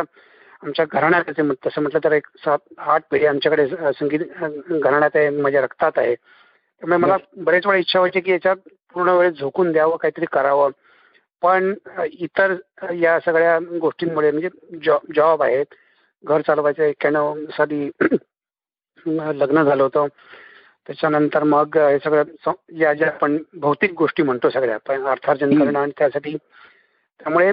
आमच्या 0.63 0.86
घराण्यात 0.91 1.24
तसं 1.65 1.81
म्हटलं 1.81 2.00
तर 2.03 2.12
एक 2.12 2.27
सात 2.45 2.59
आठ 2.77 3.03
पिढी 3.12 3.25
आमच्याकडे 3.25 3.67
संगीत 4.00 4.19
घराण्यात 4.71 5.15
आहे 5.15 5.29
माझ्या 5.29 5.62
रक्तात 5.62 5.91
आहे. 5.98 6.15
त्यामुळे 6.15 6.98
मला 6.98 7.17
बरेच 7.38 7.67
वेळा 7.67 7.79
इच्छा 7.79 8.00
व्हायची 8.00 8.19
की 8.19 8.31
याच्यात 8.31 8.55
पूर्ण 8.93 9.09
वेळ 9.09 9.29
झोकून 9.29 9.71
द्यावं 9.71 9.98
काहीतरी 9.98 10.25
करावं. 10.25 10.69
पण 11.41 11.74
इतर 12.13 12.55
या 12.93 13.19
सगळ्या 13.19 13.60
गोष्टींमुळे 13.81 14.31
म्हणजे 14.31 14.50
जॉब 14.84 15.12
जॉब 15.15 15.43
आहेत 15.43 15.65
घर 16.24 16.41
चालवायचं 16.41 16.84
एक्क्याण्णव 16.84 17.36
साली 17.58 17.89
लग्न 19.05 19.63
झालं 19.63 19.84
होतं. 19.84 20.08
त्याच्यानंतर 20.88 21.43
मग 21.43 21.77
हे 21.77 21.98
सगळं 22.00 22.51
या 22.77 22.93
ज्या 22.93 23.08
आपण 23.08 23.38
भौतिक 23.53 23.93
गोष्टी 23.93 24.24
म्हणतो 24.24 24.50
सगळ्या 24.50 24.77
अर्थार्जन 25.12 25.58
करणं 25.60 25.79
आणि 25.79 25.91
त्यासाठी 25.98 26.36
त्यामुळे 26.38 27.51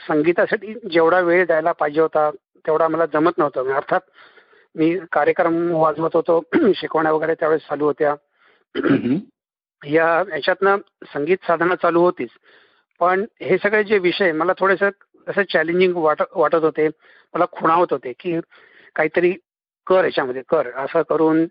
संगीतासाठी 0.00 0.74
जेवढा 0.90 1.20
वेळ 1.20 1.44
द्यायला 1.46 1.72
पाहिजे 1.72 2.00
होता 2.00 2.30
तेवढा 2.66 2.88
मला 2.88 3.06
जमत 3.06 3.38
नव्हतं. 3.38 3.72
अर्थात 3.72 4.00
मी 4.74 4.98
कार्यक्रम 5.12 5.70
वाजवत 5.70 6.16
होतो 6.16 6.40
शिकवण्या 6.74 7.12
वगैरे 7.12 7.34
त्यावेळेस 7.34 7.62
चालू 7.62 7.84
होत्या. 7.84 8.14
या 9.82 10.06
याच्यातनं 10.32 10.76
संगीत 11.14 11.36
साधना 11.46 11.74
चालू 11.74 12.00
होतीच. 12.00 12.28
पण 13.00 13.24
हे 13.40 13.56
सगळे 13.58 13.82
जे 13.84 13.98
विषय 13.98 14.32
मला 14.32 14.52
थोडेसे 14.58 14.86
असं 15.28 15.42
चॅलेंजिंग 15.52 15.96
वाटत 15.96 16.32
वाटत 16.34 16.54
होते. 16.54 16.88
मला 17.34 17.44
खुणावत 17.52 17.86
होते 17.90 18.12
की 18.20 18.38
काहीतरी 18.96 19.32
कर 19.86 20.04
याच्यामध्ये 20.04 20.42
कर. 20.48 20.68
असं 20.76 21.02
करून 21.08 21.44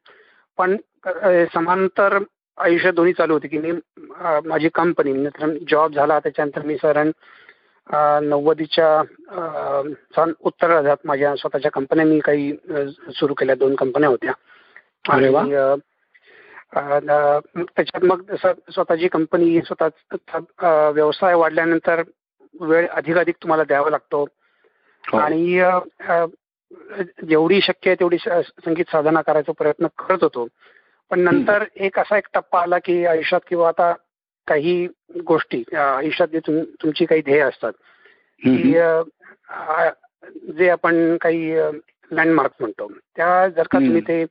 पण 0.58 0.76
समांतर 1.54 2.18
आयुष्य 2.58 2.92
दोन्ही 2.92 3.14
चालू 3.14 3.34
होते 3.34 3.48
की 3.48 3.58
मी 3.58 3.72
माझी 4.46 4.70
कंपनी 4.76 5.14
जॉब 5.70 5.94
झाला 5.94 6.20
त्याच्यानंतर 6.20 6.62
मी 6.66 6.76
साधारण 6.76 7.12
नव्वदीच्या 8.30 10.34
उत्तरार्धात 10.42 10.98
माझ्या 11.06 11.36
स्वतःच्या 11.36 11.72
कंपन्या 11.72 12.06
मी 12.06 12.20
काही 12.20 12.52
सुरू 13.20 13.34
केल्या. 13.34 13.56
दोन 13.56 13.76
कंपन्या 13.76 14.10
होत्या. 14.10 14.34
आणि 15.10 15.30
त्याच्यात 16.76 18.04
मग 18.04 18.22
स्वतःची 18.72 19.08
कंपनी 19.08 19.62
स्वतः 19.66 20.90
व्यवसाय 20.90 21.36
वाढल्यानंतर 21.36 22.02
वेळ 22.62 22.88
अधिकाधिक 22.88 23.36
तुम्हाला 23.42 23.64
द्यावा 23.64 23.90
लागतो. 23.90 24.26
आणि 25.04 25.60
जेवढी 27.30 27.60
शक्य 27.62 27.90
आहे 27.90 27.96
तेवढी 28.00 28.18
संगीत 28.18 28.92
साधना 28.92 29.22
करायचा 29.22 29.52
प्रयत्न 29.58 29.88
करत 30.00 30.24
होतो. 30.24 30.48
पण 31.12 31.20
नंतर 31.20 31.64
एक 31.76 32.00
असा 32.00 32.18
एक 32.18 32.28
टप्पा 32.34 32.62
आला 32.62 32.78
की 32.86 33.06
आयुष्यात 33.06 33.42
किंवा 33.48 33.68
आता 33.68 33.94
काही 34.48 34.88
गोष्टी 35.26 35.64
आयुष्यात 35.76 36.28
जे 36.28 36.40
तुमची 36.50 37.06
काही 37.06 37.22
ध्येय 37.22 37.42
असतात 37.42 37.74
की 38.42 38.74
जे 40.58 40.70
आपण 40.70 41.18
काही 41.18 41.56
लँडमार्क 42.12 42.52
म्हणतो. 42.60 42.92
त्या 43.16 43.48
जर 43.48 43.68
का 43.72 43.80
तुम्ही 43.80 44.02
ते 44.02 44.24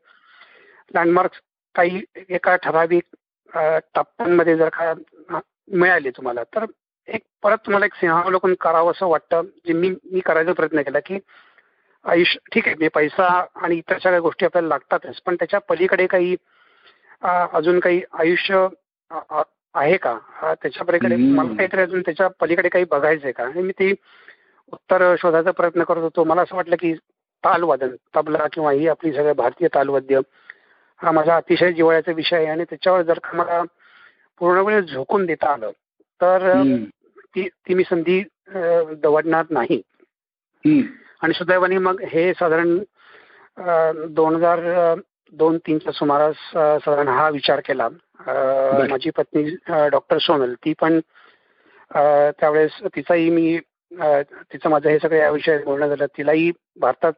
लँडमार्क 0.95 1.31
काही 1.75 2.03
एका 2.29 2.57
ठराविक 2.57 3.03
टप्प्यांमध्ये 3.95 4.57
जर 4.57 4.69
का 4.69 4.93
मिळाले 5.73 6.11
तुम्हाला 6.11 6.43
तर 6.43 6.65
एक 7.09 7.23
परत 7.43 7.59
तुम्हाला 7.59 7.87
एक 7.87 7.95
सिंहावलोकन 7.95 8.55
करावं 8.61 8.91
असं 8.91 9.07
वाटतं 9.07 9.43
जे 9.67 9.73
मी 9.73 9.91
मी 10.13 10.21
करायचा 10.21 10.53
प्रयत्न 10.53 10.83
केला 10.83 10.99
की 10.99 11.19
आयुष्य 12.05 12.39
ठीक 12.53 12.67
आहे 12.67 12.75
म्हणजे 12.75 12.89
पैसा 12.89 13.27
आणि 13.55 13.77
इतर 13.77 13.99
सगळ्या 13.99 14.21
गोष्टी 14.21 14.45
आपल्याला 14.45 14.69
लागतातच 14.69 15.21
पण 15.21 15.35
त्याच्या 15.35 15.61
पलीकडे 15.69 16.07
काही 16.07 16.37
अजून 17.23 17.79
काही 17.81 18.03
आयुष्य 18.13 18.67
आहे 19.75 19.97
का? 19.97 20.19
त्याच्या 20.63 20.85
पलीकडे 20.85 21.17
मला 21.17 21.55
काहीतरी 21.57 21.81
अजून 21.81 22.01
त्याच्या 22.01 22.29
पलीकडे 22.41 22.69
काही 22.69 22.85
बघायचंय 22.91 23.33
का? 23.33 23.45
आणि 23.45 23.63
मी 23.63 23.73
ती 23.73 23.95
उत्तर 24.73 25.15
शोधायचा 25.19 25.51
प्रयत्न 25.51 25.83
करत 25.83 26.03
होतो. 26.03 26.25
मला 26.25 26.43
असं 26.43 26.57
वाटलं 26.57 26.77
की 26.81 26.93
तालवादन 27.45 27.95
तबला 28.17 28.47
किंवा 28.53 28.73
ही 28.73 28.89
आपली 28.89 29.13
सगळं 29.13 29.33
भारतीय 29.37 29.69
तालवाद्य 29.75 30.21
हा 31.01 31.13
माझा 31.13 31.37
अतिशय 31.37 31.73
जिव्हाळ्याचा 31.73 32.13
विषय 32.13 32.37
आहे 32.37 32.47
आणि 32.47 32.65
त्याच्यावर 32.65 33.03
जर 33.03 33.19
का 33.19 33.37
मला 33.39 33.63
पूर्ण 34.41 34.61
वेळ 34.61 34.81
झोकून 34.81 35.27
देता 35.27 35.53
आलं 35.53 35.71
तर 36.21 36.53
ती 37.35 37.49
ती 37.49 37.75
मी 37.75 37.85
संधी 37.85 38.23
दवडणार 39.03 39.45
नाही. 39.51 39.81
आणि 41.23 41.33
सुदैवाने 41.35 41.79
मग 41.79 42.01
हे 42.09 42.33
साधारण 42.35 42.79
दोन 44.15 44.35
हजार 44.35 44.61
दोन 45.33 45.57
तीनच्या 45.59 45.93
सुमारास 45.93 46.35
साधारण 46.85 47.09
हा 47.09 47.29
विचार 47.31 47.61
केला. 47.61 47.89
माझी 48.89 49.11
पत्नी 49.17 49.43
डॉक्टर 49.91 50.19
सोनल 50.19 50.55
ती 50.65 50.73
पण 50.81 51.01
त्यावेळेस 51.91 52.79
तिचाही 52.97 53.31
मी 53.31 53.59
तिचं 53.93 54.69
माझं 54.71 54.89
हे 54.89 54.99
सगळं 54.99 55.19
या 55.19 55.31
विषयात 55.31 55.65
बोलणं 55.65 55.89
झालं. 55.89 56.07
तिलाही 56.17 56.51
भारतात 56.81 57.13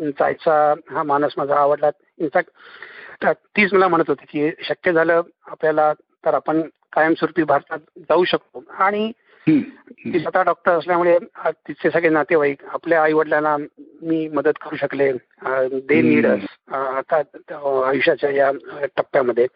जायचा 0.00 0.74
हा 0.90 1.02
मानस 1.02 1.32
माझा 1.36 1.56
आवडला. 1.56 1.90
इनफॅक्ट 2.18 2.50
तीच 3.24 3.72
मला 3.74 3.88
म्हणत 3.88 4.08
होती 4.08 4.24
की 4.28 4.50
शक्य 4.64 4.92
झालं 4.92 5.22
आपल्याला 5.46 5.92
तर 6.24 6.34
आपण 6.34 6.62
कायमस्वरूपी 6.92 7.42
भारतात 7.42 7.78
जाऊ 7.98 8.24
शकतो. 8.24 8.64
आणि 8.70 9.10
ती 9.48 10.18
स्वतः 10.20 10.42
डॉक्टर 10.42 10.72
असल्यामुळे 10.72 11.18
तिचे 11.46 11.90
सगळे 11.90 12.08
नातेवाईक 12.08 12.64
आपल्या 12.64 13.02
आई 13.02 13.12
वडिलांना 13.12 13.56
मी 14.02 14.28
मदत 14.28 14.58
करू 14.62 14.76
शकले. 14.76 15.12
दे 15.12 16.00
नीडस 16.02 16.74
आता 16.74 17.22
आयुष्याच्या 17.88 18.30
या 18.30 18.50
टप्प्यामध्ये. 18.96 19.46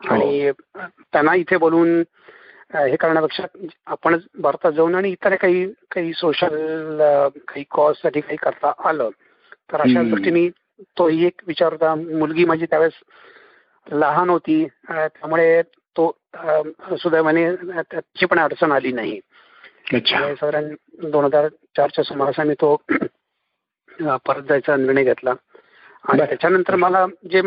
आणि 0.00 0.50
त्यांना 1.12 1.34
इथे 1.34 1.56
बोलून 1.56 2.02
हे 2.74 2.96
करण्यापेक्षा 2.96 3.44
आपणच 3.86 4.22
भारतात 4.38 4.72
जाऊन 4.72 4.94
आणि 4.94 5.10
इतर 5.10 5.34
काही 5.34 5.72
काही 5.90 6.12
सोशल 6.12 6.98
काही 7.48 7.64
कॉजसाठी 7.70 8.20
काही 8.20 8.36
करता 8.36 8.72
आलं. 8.88 9.08
तर 9.72 9.80
अशा 9.80 10.02
दृष्टीने 10.02 10.48
तोही 10.98 11.24
एक 11.26 11.40
विचार 11.46 11.72
होता. 11.72 11.94
मुलगी 11.94 12.44
माझी 12.44 12.66
त्यावेळेस 12.66 13.92
लहान 13.92 14.30
होती. 14.30 14.64
त्यामुळे 14.88 15.62
तो 15.96 16.10
सुदैवाने 17.02 17.50
त्याची 17.56 18.26
पण 18.26 18.38
अडचण 18.38 18.72
आली 18.72 18.92
नाही. 18.92 19.20
साधारण 20.34 20.74
दोन 21.10 21.24
हजार 21.24 21.48
चारच्या 21.76 22.04
सुमारास 22.04 22.40
आम्ही 22.40 22.54
तो 22.60 22.76
परत 24.26 24.42
जायचा 24.48 24.76
निर्णय 24.76 25.04
घेतला. 25.04 25.34
आणि 26.08 26.18
त्याच्यानंतर 26.18 26.74
मला 26.76 27.04
जे 27.30 27.40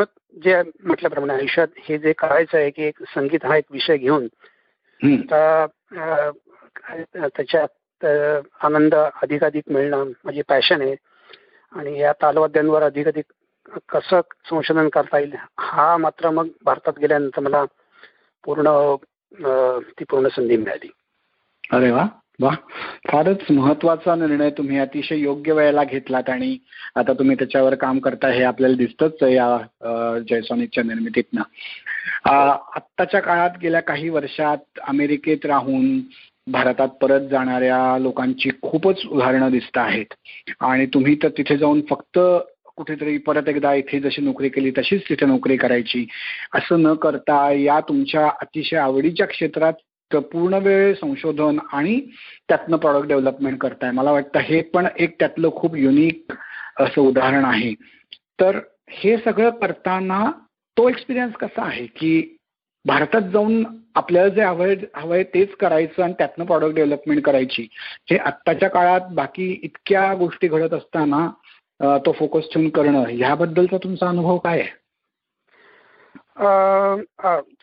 जे 0.43 0.61
म्हटल्याप्रमाणे 0.83 1.33
आयुष्यात 1.33 1.67
हे 1.79 1.97
जे 1.97 2.13
करायचं 2.13 2.57
आहे 2.57 2.69
की 2.69 2.83
एक 2.83 3.03
संगीत 3.15 3.45
हा 3.45 3.55
एक 3.57 3.63
विषय 3.71 3.97
घेऊन 3.97 4.27
त्याच्यात 7.27 8.05
आनंद 8.63 8.95
अधिकाधिक 8.95 9.63
मिळणं 9.71 10.11
माझी 10.25 10.41
पॅशन 10.49 10.81
आहे. 10.81 10.95
आणि 11.71 11.99
या 11.99 12.11
तालवाद्यांवर 12.11 12.83
अधिकाधिक 12.83 13.25
कसं 13.89 14.21
संशोधन 14.49 14.89
करता 14.89 15.19
येईल 15.19 15.35
हा 15.59 15.97
मात्र 15.97 16.29
मग 16.29 16.47
भारतात 16.65 16.99
गेल्यानंतर 16.99 17.39
मला 17.39 17.63
पूर्ण 18.45 18.95
ती 19.99 20.03
पूर्ण 20.03 20.27
संधी 20.27 20.57
मिळाली. 20.57 20.89
अरे 21.71 21.91
वा 21.91 22.05
वा. 22.39 22.49
फारच 23.07 23.51
महत्त्वाचा 23.51 24.15
निर्णय 24.15 24.49
तुम्ही 24.49 24.79
अतिशय 24.79 25.15
योग्य 25.15 25.53
वेळेला 25.53 25.83
घेतलात 25.83 26.29
आणि 26.29 26.57
आता 26.95 27.13
तुम्ही 27.13 27.35
त्याच्यावर 27.35 27.75
काम 27.75 27.99
करता 27.99 28.27
हे 28.27 28.43
आपल्याला 28.43 28.75
दिसतच 28.75 29.23
या 29.23 30.19
जयसॉनिकच्या 30.29 30.83
निर्मितीतनं. 30.83 31.41
आत्ताच्या 32.75 33.19
काळात 33.19 33.57
गेल्या 33.61 33.81
काही 33.81 34.09
वर्षात 34.09 34.79
अमेरिकेत 34.81 35.45
राहून 35.45 35.99
भारतात 36.47 36.87
परत 36.87 37.21
जाणाऱ्या 37.21 37.97
लोकांची 37.97 38.49
खूपच 38.61 39.05
उदाहरणं 39.05 39.51
दिसत 39.51 39.77
आहेत. 39.77 40.05
आणि 40.59 40.85
तुम्ही 40.85 41.15
तर 41.23 41.29
तिथे 41.29 41.57
जाऊन 41.57 41.81
फक्त 41.89 42.19
कुठेतरी 42.75 43.17
परत 43.17 43.49
एकदा 43.49 43.73
इथे 43.73 43.99
जशी 43.99 44.21
नोकरी 44.21 44.49
केली 44.49 44.71
तशीच 44.71 45.01
तिथे 45.09 45.25
नोकरी 45.25 45.57
करायची. 45.57 46.07
असं 46.55 46.81
न 46.81 46.93
करता 46.93 47.51
या 47.51 47.79
तुमच्या 47.79 48.27
अतिशय 48.27 48.77
आवडीच्या 48.77 49.27
क्षेत्रात 49.27 49.73
पूर्ण 50.15 50.53
वेळ 50.53 50.93
संशोधन 50.93 51.59
आणि 51.73 52.01
त्यातनं 52.47 52.77
प्रॉडक्ट 52.77 53.07
डेव्हलपमेंट 53.07 53.57
करताय. 53.57 53.91
मला 53.91 54.11
वाटतं 54.11 54.39
हे 54.39 54.61
पण 54.61 54.87
एक 54.99 55.15
त्यातलं 55.19 55.49
खूप 55.51 55.75
युनिक 55.75 56.25
असं 56.79 57.01
उदाहरण 57.01 57.45
आहे. 57.45 57.73
तर 58.13 58.59
हे 58.89 59.17
सगळं 59.17 59.49
करताना 59.49 60.31
तो 60.77 60.89
एक्सपिरियन्स 60.89 61.33
कसा 61.33 61.63
आहे? 61.63 61.85
की 61.85 62.37
भारतात 62.85 63.21
जाऊन 63.33 63.63
आपल्याला 63.95 64.29
जे 64.29 64.41
हवंय 64.41 64.75
हवंय 64.95 65.23
तेच 65.23 65.55
करायचं 65.55 66.03
आणि 66.03 66.13
त्यातनं 66.17 66.45
प्रॉडक्ट 66.45 66.75
डेव्हलपमेंट 66.75 67.23
करायची. 67.25 67.67
हे 68.09 68.17
आत्ताच्या 68.17 68.69
काळात 68.69 69.13
बाकी 69.13 69.49
इतक्या 69.63 70.13
गोष्टी 70.13 70.47
घडत 70.47 70.73
असताना 70.73 71.97
तो 72.05 72.11
फोकस 72.11 72.47
ठेवून 72.53 72.69
करणं 72.69 73.03
ह्याबद्दलचा 73.09 73.77
तुमचा 73.77 74.07
अनुभव 74.09 74.37
काय 74.37 74.59
आहे? 74.59 74.69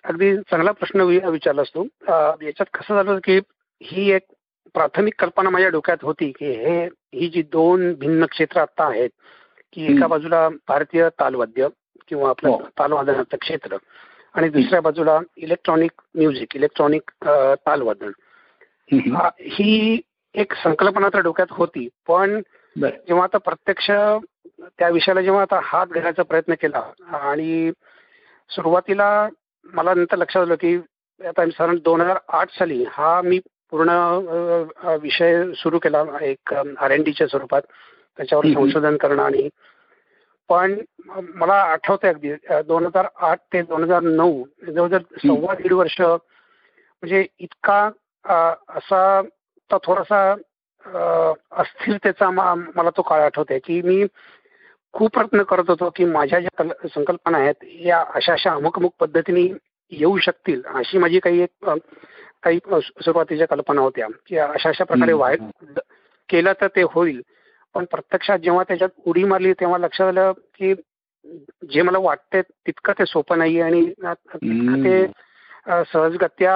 अगदी 0.05 0.37
चांगला 0.41 0.73
प्रश्न 0.73 1.01
विचारलास 1.01 1.69
तू 1.75 1.85
याच्यात 2.43 2.67
कसं 2.75 2.95
झालं 2.95 3.19
की 3.25 3.39
ही 3.81 4.11
एक 4.11 4.23
प्राथमिक 4.75 5.15
कल्पना 5.21 5.51
माझ्या 5.51 5.69
डोक्यात 5.69 5.99
होती 6.03 6.31
की 6.31 6.51
हे 6.55 6.83
ही 7.15 7.29
जी 7.29 7.43
दोन 7.43 7.93
भिन्न 7.95 8.25
क्षेत्र 8.25 8.61
आता 8.61 8.87
आहेत 8.89 9.11
की 9.73 9.85
एका 9.87 10.07
बाजूला 10.07 10.49
भारतीय 10.69 11.09
तालवाद्य 11.21 11.69
किंवा 12.09 12.29
आपलं 12.31 12.51
हो. 12.51 12.61
तालवादनाचं 12.79 13.37
क्षेत्र 13.37 13.77
आणि 14.35 14.49
दुसऱ्या 14.49 14.81
बाजूला 14.81 15.19
इलेक्ट्रॉनिक 15.37 15.91
म्युझिक 16.15 16.57
इलेक्ट्रॉनिक 16.57 17.11
तालवादन. 17.67 18.11
ही 19.41 20.01
एक 20.35 20.53
संकल्पना 20.55 21.09
तर 21.09 21.21
डोक्यात 21.21 21.47
होती 21.51 21.89
पण 22.09 22.41
जेव्हा 22.77 23.25
आता 23.25 23.39
प्रत्यक्ष 23.39 23.91
त्या 24.79 24.89
विषयाला 24.89 25.21
जेव्हा 25.23 25.43
आता 25.43 25.61
हात 25.63 25.87
घालायचा 25.87 26.23
प्रयत्न 26.23 26.55
केला 26.55 26.81
आणि 27.13 27.71
सुरुवातीला 28.51 29.29
मला 29.65 29.95
नंतर 29.95 30.17
लक्षात 30.17 30.43
आलं 30.43 30.55
की 30.55 30.77
आता 31.21 31.47
साधारण 31.47 31.79
दोन 31.85 32.01
हजार 32.01 32.19
आठ 32.29 32.51
साली 32.51 32.85
हा 32.89 33.21
मी 33.23 33.39
पूर्ण 33.71 33.91
विषय 35.03 35.43
सुरू 35.55 35.79
केला 35.79 36.03
एक 36.21 36.55
आर 36.55 36.91
एन 36.91 37.03
डीच्या 37.03 37.27
स्वरूपात 37.27 37.63
त्याच्यावर 38.17 38.47
संशोधन 38.47 38.97
करणं 38.97 39.23
आणि 39.23 39.49
पण 40.49 40.75
मला 41.35 41.55
आठवतंय 41.63 42.11
अगदी. 42.11 42.33
दोन 42.67 42.87
हजार 42.87 43.07
आठ 43.17 43.39
ते 43.53 43.63
दोन 43.63 43.83
हजार 43.85 44.03
नऊ 44.03 44.43
जवळजवळ 44.67 44.99
सव्वा 45.27 45.55
दीड 45.55 45.73
वर्ष 45.73 46.01
म्हणजे 46.01 47.27
इतका 47.39 47.89
असा 48.77 49.21
थोडासा 49.71 50.31
अस्थिरतेचा 51.53 52.31
मला 52.31 52.91
तो 52.97 53.03
काळ 53.03 53.21
आठवतोय 53.21 53.59
की 53.59 53.81
मी 53.83 54.05
खूप 54.93 55.11
प्रयत्न 55.15 55.43
करत 55.43 55.65
होतो 55.69 55.91
की 55.97 56.05
माझ्या 56.05 56.39
ज्या 56.41 56.89
संकल्पना 56.95 57.39
आहेत 57.39 57.65
या 57.85 58.05
अशा 58.15 58.33
अशा 58.33 58.53
अमुक 58.53 58.79
अमुक 58.79 58.95
पद्धतीने 59.01 59.43
येऊ 59.93 60.17
शकतील. 60.19 60.63
अशी 60.65 60.99
माझी 60.99 61.19
काही 61.19 61.43
एक 61.43 61.69
काही 62.43 62.59
सुरुवातीच्या 62.77 63.47
कल्पना 63.47 63.81
होत्या. 63.81 64.07
की 64.27 64.37
अशा 64.37 64.69
अशा 64.69 64.85
प्रकारे 64.85 65.13
वाय 65.13 65.37
केलं 66.29 66.53
तर 66.61 66.67
ते 66.77 66.83
होईल. 66.83 67.21
पण 67.75 67.85
प्रत्यक्षात 67.85 68.39
जेव्हा 68.39 68.63
त्याच्यात 68.69 68.91
उडी 69.07 69.25
मारली 69.25 69.53
तेव्हा 69.53 69.79
लक्षात 69.79 70.07
आलं 70.07 70.33
की 70.55 70.75
जे 71.71 71.83
मला 71.83 71.99
वाटतंय 71.99 72.43
तितकं 72.67 72.93
ते 72.99 73.05
सोपं 73.07 73.39
नाहीये 73.39 73.63
आणि 73.63 73.85
ते 74.85 75.07
सहजगत्या 75.93 76.55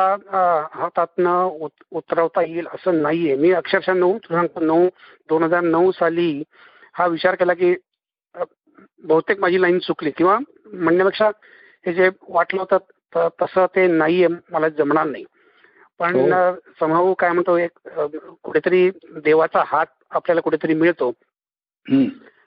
हातातनं 0.75 1.75
उतरवता 1.91 2.43
येईल 2.43 2.67
असं 2.67 3.03
नाहीये. 3.03 3.35
मी 3.37 3.51
अक्षरशः 3.53 3.93
नऊ 3.93 4.19
सांगतो 4.29 4.61
नऊ 4.61 4.89
दोन 5.29 5.43
हजार 5.43 5.61
नऊ 5.63 5.91
साली 5.93 6.43
हा 6.95 7.07
विचार 7.07 7.35
केला 7.35 7.55
की 7.55 7.75
बहुतेक 9.05 9.41
माझी 9.41 9.61
लाईन 9.61 9.79
चुकली 9.79 10.11
किंवा 10.11 10.39
म्हणण्यापेक्षा 10.67 11.29
हे 11.87 11.93
जे 11.93 12.09
वाटलं 12.29 12.61
होतं 12.61 13.29
तसं 13.43 13.67
ते 13.67 13.87
नाहीये 13.87 14.29
मला 14.51 14.69
जमणार 14.69 15.07
नाही. 15.07 15.25
पण 16.01 16.17
हो. 16.17 16.55
समभाऊ 16.81 17.15
काय 17.15 17.33
म्हणतो 17.33 17.57
एक 17.59 17.79
कुठेतरी 18.43 18.89
देवाचा 19.17 19.63
हात 19.67 19.87
आपल्याला 20.11 20.41
कुठेतरी 20.41 20.75
मिळतो. 20.75 21.13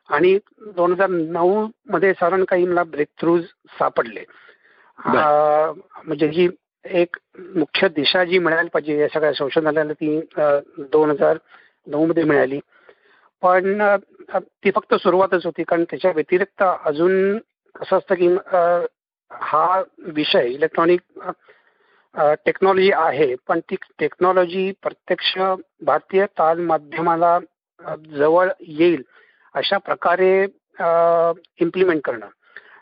आणि 0.10 0.38
दोन 0.76 0.92
हजार 0.92 1.10
नऊ 1.10 1.68
मध्ये 1.90 2.14
साधारण 2.14 2.44
काही 2.44 2.66
मला 2.66 2.84
ब्रेक 2.84 3.08
थ्रूज 3.20 3.44
सापडले 3.80 4.24
म्हणजे 5.00 6.28
जी 6.28 6.48
एक 6.86 7.18
मुख्य 7.56 7.88
दिशा 7.88 8.24
जी 8.24 8.40
मिळायला 8.40 8.70
पाहिजे 8.74 8.98
या 9.00 9.08
सगळ्या 9.14 9.34
संशोधनाला 9.34 9.94
ती 9.94 10.20
दोन 10.92 11.10
हजार 11.12 11.38
नऊ 11.88 12.06
मध्ये 12.06 12.24
मिळाली. 12.24 12.60
पण 13.44 13.82
ती 14.34 14.72
फक्त 14.72 14.94
सुरुवातच 14.96 15.46
होती 15.46 15.64
कारण 15.64 15.84
त्याच्या 15.84 16.12
व्यतिरिक्त 16.12 16.64
अजून 16.64 17.38
कसं 17.76 17.98
असतं 17.98 18.16
की 18.16 18.28
हा 19.32 19.82
विषय 20.14 20.48
इलेक्ट्रॉनिक 20.48 21.02
टेक्नॉलॉजी 22.46 22.92
आहे 22.96 23.34
पण 23.48 23.60
ती 23.70 23.76
टेक्नॉलॉजी 24.00 24.72
प्रत्यक्ष 24.84 25.38
भारतीय 25.86 26.26
ताल 26.40 26.60
माध्यमाला 26.66 27.38
जवळ 28.10 28.50
येईल 28.60 29.02
अशा 29.56 29.78
प्रकारे 29.78 30.32
इम्प्लिमेंट 31.62 32.02
करणं. 32.06 32.28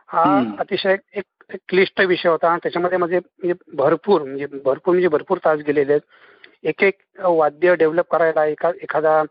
हा 0.08 0.24
अतिशय 0.60 0.96
एक 1.16 1.56
क्लिष्ट 1.70 2.02
विषय 2.02 2.30
होता 2.30 2.56
त्याच्यामध्ये 2.64 2.98
म्हणजे, 2.98 3.20
म्हणजे 3.20 3.76
भरपूर 3.78 4.22
म्हणजे 4.22 4.46
भरपूर 4.66 4.94
म्हणजे 4.94 5.08
भरपूर 5.08 5.38
तास 5.46 5.60
गेलेले 5.68 5.92
आहेत. 5.94 6.02
एक 6.64 6.84
एक 6.84 6.96
वाद्य 7.20 7.76
डेव्हलप 7.76 8.12
करायला 8.12 8.46
एका 8.46 8.72
एखादा 8.82 9.22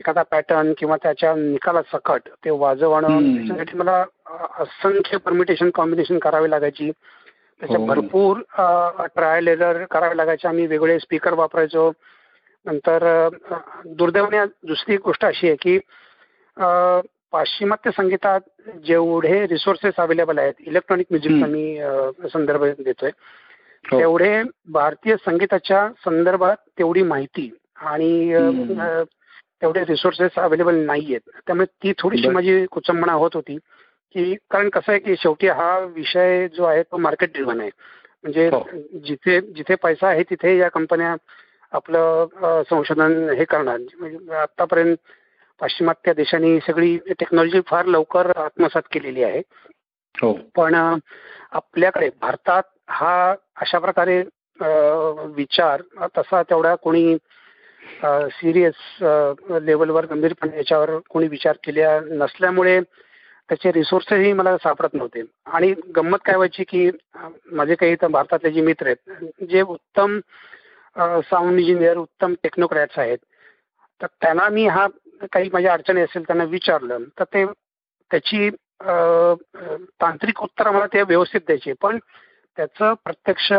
एखादा 0.00 0.22
पॅटर्न 0.30 0.72
किंवा 0.78 0.96
त्याच्या 1.02 1.34
निकाला 1.36 1.80
सकट 1.92 2.28
ते 2.44 2.50
वाजवणं 2.50 3.34
त्याच्यासाठी 3.36 3.76
मला 3.78 4.04
असंख्य 4.60 5.16
परमिटेशन 5.24 5.70
कॉम्बिनेशन 5.74 6.18
करावी 6.18 6.50
लागायची. 6.50 6.90
त्याच्या 7.60 7.78
हो. 7.78 7.86
भरपूर 7.86 8.38
ट्रायल 9.14 9.48
एरर 9.48 9.84
करावे 9.90 10.16
लागायचे. 10.16 10.48
आम्ही 10.48 10.66
वेगवेगळे 10.66 10.98
स्पीकर 10.98 11.32
वापरायचो. 11.34 11.90
नंतर 12.66 13.28
दुर्दैवाने 13.86 14.44
दुसरी 14.66 14.96
गोष्ट 15.04 15.24
अशी 15.24 15.46
आहे 15.48 15.56
की 15.62 15.78
पाश्चिमात्य 17.32 17.90
संगीतात 17.96 18.40
जेवढे 18.84 19.46
रिसोर्सेस 19.46 19.94
अवेलेबल 19.98 20.38
आहेत 20.38 20.60
इलेक्ट्रॉनिक 20.66 21.06
म्युझिकचा 21.10 21.46
मी 21.46 22.28
संदर्भ 22.32 22.64
देतोय 22.64 23.10
हो. 23.84 23.98
तेवढे 23.98 24.42
भारतीय 24.72 25.16
संगीताच्या 25.24 25.88
संदर्भात 26.04 26.56
तेवढी 26.78 27.02
माहिती 27.02 27.50
आणि 27.76 28.32
तेवढे 29.62 29.80
रिसोर्सेस 29.88 30.38
अवेलेबल 30.38 30.74
नाही 30.86 31.04
आहेत 31.04 31.30
त्यामुळे 31.46 31.66
ती 31.82 31.92
थोडीशी 31.98 32.28
माझी 32.28 32.64
कुचंबणा 32.66 33.12
होत 33.12 33.30
होती. 33.34 33.56
की 34.14 34.34
कारण 34.50 34.68
कसं 34.68 34.92
आहे 34.92 35.00
की 35.00 35.14
शेवटी 35.16 35.48
हा 35.48 35.78
विषय 35.94 36.46
जो 36.54 36.64
आहे 36.64 36.82
तो 36.82 36.98
मार्केट 36.98 37.32
ड्रिव्हन 37.32 37.60
आहे. 37.60 37.70
म्हणजे 38.22 38.46
हो. 38.48 38.62
जिथे 39.04 39.40
जिथे 39.56 39.74
पैसा 39.74 40.08
आहे 40.08 40.22
तिथे 40.22 40.56
या 40.58 40.68
कंपन्या 40.68 41.14
आपलं 41.72 42.62
संशोधन 42.70 43.28
हे 43.38 43.44
करणार. 43.44 43.78
म्हणजे 43.98 44.34
आतापर्यंत 44.34 44.96
पाश्चिमात्य 45.60 46.12
देशांनी 46.12 46.58
सगळी 46.66 46.96
टेक्नॉलॉजी 47.18 47.60
फार 47.66 47.86
लवकर 47.86 48.30
आत्मसात 48.36 48.82
केलेली 48.92 49.22
आहे. 49.22 49.42
हो. 50.14 50.32
पण 50.56 50.74
आपल्याकडे 51.52 52.08
भारतात 52.20 52.62
हा 52.88 53.34
अशा 53.56 53.78
प्रकारे 53.78 54.22
विचार 55.36 55.82
तसा 56.18 56.42
तेवढा 56.42 56.74
कोणी 56.74 57.16
सिरियस 58.04 58.74
लेवलवर 59.62 60.06
गंभीरपणे 60.06 60.56
याच्यावर 60.56 60.98
कोणी 61.10 61.28
विचार 61.28 61.56
केल्या 61.64 62.00
नसल्यामुळे 62.00 62.80
त्याचे 63.48 63.72
रिसोर्सेसही 63.72 64.32
मला 64.32 64.56
सापडत 64.58 64.94
नव्हते. 64.94 65.22
आणि 65.46 65.72
गंमत 65.96 66.18
काय 66.24 66.36
व्हायची 66.36 66.64
की 66.68 66.90
माझे 67.52 67.74
काही 67.74 67.92
इथं 67.92 68.10
भारतातले 68.10 68.50
जे 68.50 68.60
मित्र 68.60 68.86
आहेत 68.86 69.44
जे 69.50 69.62
उत्तम 69.62 70.18
साऊंड 71.30 71.58
इंजिनियर 71.60 71.96
उत्तम 71.96 72.34
टेक्नोक्रॅट्स 72.42 72.98
आहेत 72.98 73.18
तर 74.00 74.06
त्यांना 74.20 74.48
मी 74.48 74.66
हा 74.66 74.86
काही 75.32 75.50
माझ्या 75.52 75.72
अडचणी 75.72 76.00
असेल 76.00 76.22
त्यांना 76.22 76.44
विचारलं 76.44 77.04
तर 77.18 77.24
ते 77.24 77.44
त्याची 78.10 78.48
तांत्रिक 80.00 80.42
उत्तर 80.42 80.70
मला 80.70 80.86
ते 80.86 81.02
व्यवस्थित 81.02 81.40
द्यायचे. 81.46 81.72
पण 81.72 81.98
त्याचं 82.58 82.92
प्रत्यक्ष 83.04 83.52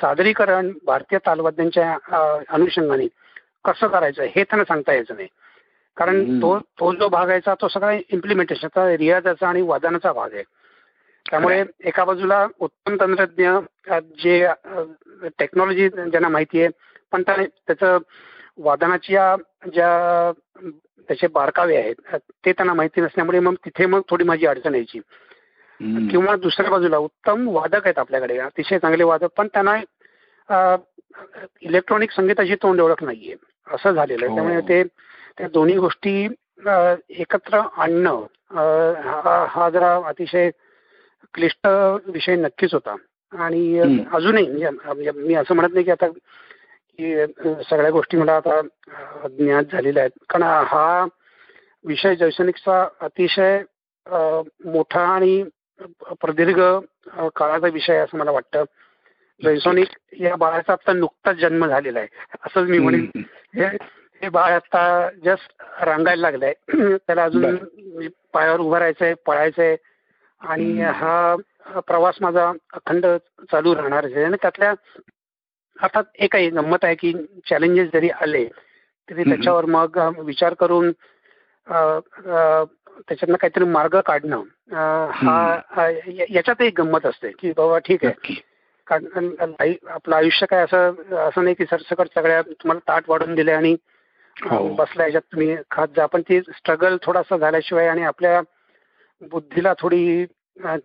सादरीकरण 0.00 0.70
भारतीय 0.86 1.18
तालवाद्यांच्या 1.26 1.96
अनुषंगाने 2.48 3.06
कसं 3.64 3.86
करायचं 3.88 4.22
हे 4.22 4.44
त्यांना 4.44 4.64
सांगता 4.64 4.92
यायचं 4.92 5.14
नाही. 5.16 5.28
कारण 5.96 6.40
तो 6.42 6.58
तो 6.80 6.92
जो 6.92 7.08
भाग 7.08 7.30
आहे 7.30 7.54
तो 7.60 7.68
सगळा 7.68 7.92
इम्प्लिमेंटेशनचा 7.92 8.88
रियाजाचा 8.96 9.48
आणि 9.48 9.62
वादनाचा 9.62 10.12
भाग 10.12 10.34
आहे. 10.34 10.42
त्यामुळे 11.26 11.62
एका 11.84 12.04
बाजूला 12.04 12.46
उत्तम 12.60 12.96
तंत्रज्ञ 13.00 13.48
जे 14.22 14.46
टेक्नॉलॉजी 15.38 15.88
ज्यांना 15.88 16.28
माहिती 16.28 16.60
आहे 16.60 16.68
पण 17.12 17.22
त्याचं 17.22 17.98
वादनाची 18.58 19.12
ज्या 19.72 20.32
त्याचे 21.08 21.26
बारकावे 21.26 21.76
आहेत 21.76 22.16
ते 22.44 22.52
त्यांना 22.52 22.74
माहिती 22.74 23.00
नसल्यामुळे 23.00 23.40
मग 23.40 23.54
तिथे 23.64 23.86
मग 23.86 24.00
थोडी 24.10 24.24
माझी 24.24 24.46
अडचण 24.46 24.74
यायची. 24.74 25.00
किंवा 26.10 26.34
दुसऱ्या 26.36 26.70
बाजूला 26.70 26.98
उत्तम 26.98 27.48
वादक 27.48 27.84
आहेत 27.84 27.98
आपल्याकडे 27.98 28.38
अतिशय 28.38 28.78
चांगले 28.78 29.04
वादक 29.04 29.32
पण 29.36 29.48
त्यांना 29.54 29.76
इलेक्ट्रॉनिक 31.62 32.10
संगीताची 32.10 32.54
तोंड 32.54 32.80
ओळख 32.80 33.02
नाहीये. 33.04 33.34
असं 33.66 33.92
झालेलं 33.92 34.26
आहे. 34.26 34.34
त्यामुळे 34.34 34.60
ते 34.60 34.82
त्या 35.38 35.48
दोन्ही 35.52 35.76
गोष्टी 35.78 36.24
एकत्र 37.20 37.60
आणणं 37.76 38.24
हा 39.50 39.68
जरा 39.72 39.94
अतिशय 40.08 40.50
क्लिष्ट 41.34 41.66
विषय 42.06 42.36
नक्कीच 42.36 42.74
होता. 42.74 42.94
आणि 43.32 43.78
अजूनही 44.14 44.46
म्हणजे 44.66 45.10
मी 45.14 45.34
असं 45.34 45.54
म्हणत 45.54 45.72
नाही 45.72 45.84
की 45.84 45.90
आता 45.90 46.08
की 46.08 47.14
सगळ्या 47.70 47.90
गोष्टी 47.90 48.16
मला 48.16 48.36
आता 48.36 48.60
ज्ञात 49.28 49.72
झालेल्या 49.72 50.02
आहेत. 50.02 50.18
कारण 50.30 50.42
हा 50.42 51.04
विषय 51.84 52.14
जैसनिकचा 52.16 52.86
अतिशय 53.00 53.58
मोठा 54.64 55.00
आणि 55.06 55.42
प्रदीर्घ 56.20 56.60
काळाचा 57.36 57.68
विषय 57.72 57.96
असं 57.98 58.18
मला 58.18 58.30
वाटतं. 58.30 58.64
जैसोनिक 59.40 59.88
या 60.20 60.36
बाळाचा 60.36 60.72
आता 60.72 60.92
नुकताच 60.92 61.36
जन्म 61.36 61.66
झालेला 61.66 61.98
आहे. 61.98 62.08
असंच 62.46 62.68
मी 62.68 62.78
म्हणेन. 62.78 63.06
हे 64.22 64.28
बाळ 64.28 64.52
आता 64.52 65.08
जस्ट 65.24 65.62
रांगायला 65.84 66.20
लागलंय. 66.20 66.52
त्याला 67.06 67.24
अजून 67.24 67.56
पायावर 68.32 68.60
उभं 68.60 68.78
राहायचंय 68.78 69.14
पळायचंय. 69.26 69.76
आणि 70.40 70.80
हा 70.82 71.80
प्रवास 71.86 72.14
माझा 72.20 72.50
अखंड 72.72 73.06
चालू 73.52 73.74
राहणार 73.74 74.04
आहे. 74.04 74.24
आणि 74.24 74.36
त्यातल्या 74.42 74.72
अर्थात 75.76 76.04
एक 76.18 76.36
आहे 76.36 76.48
गंमत 76.50 76.84
आहे 76.84 76.94
की 76.94 77.12
चॅलेंजेस 77.50 77.88
जरी 77.92 78.08
आले 78.20 78.44
तरी 79.08 79.24
त्याच्यावर 79.24 79.64
मग 79.64 79.98
विचार 80.18 80.54
करून 80.54 80.90
त्याच्यातनं 81.66 83.36
काहीतरी 83.36 83.64
मार्ग 83.64 83.98
काढणं 84.06 84.42
हा 85.72 85.88
याच्यात 86.08 86.62
एक 86.62 86.80
गंमत 86.80 87.06
असते 87.06 87.30
की 87.38 87.52
बाबा 87.56 87.78
ठीक 87.78 88.04
आहे. 88.04 88.34
कारण 88.86 89.52
आपलं 89.88 90.16
आयुष्य 90.16 90.46
काय 90.46 90.62
असं 90.64 91.16
असं 91.18 91.44
नाही 91.44 91.54
की 91.54 91.64
सरसकट 91.64 92.08
सगळ्या 92.14 92.40
तुम्हाला 92.42 92.80
ताट 92.88 93.10
वाढून 93.10 93.34
दिले 93.34 93.52
आणि. 93.52 93.74
बसल्या 94.44 95.06
याच्यात 95.06 95.22
तुम्ही 95.32 95.56
खात 95.70 95.88
जा. 95.96 96.06
पण 96.06 96.22
ती 96.28 96.40
स्ट्रगल 96.40 96.96
थोडासा 97.02 97.36
झाल्याशिवाय 97.36 97.88
आणि 97.88 98.02
आपल्या 98.02 98.40
बुद्धीला 99.22 99.72
थोडी 99.78 100.24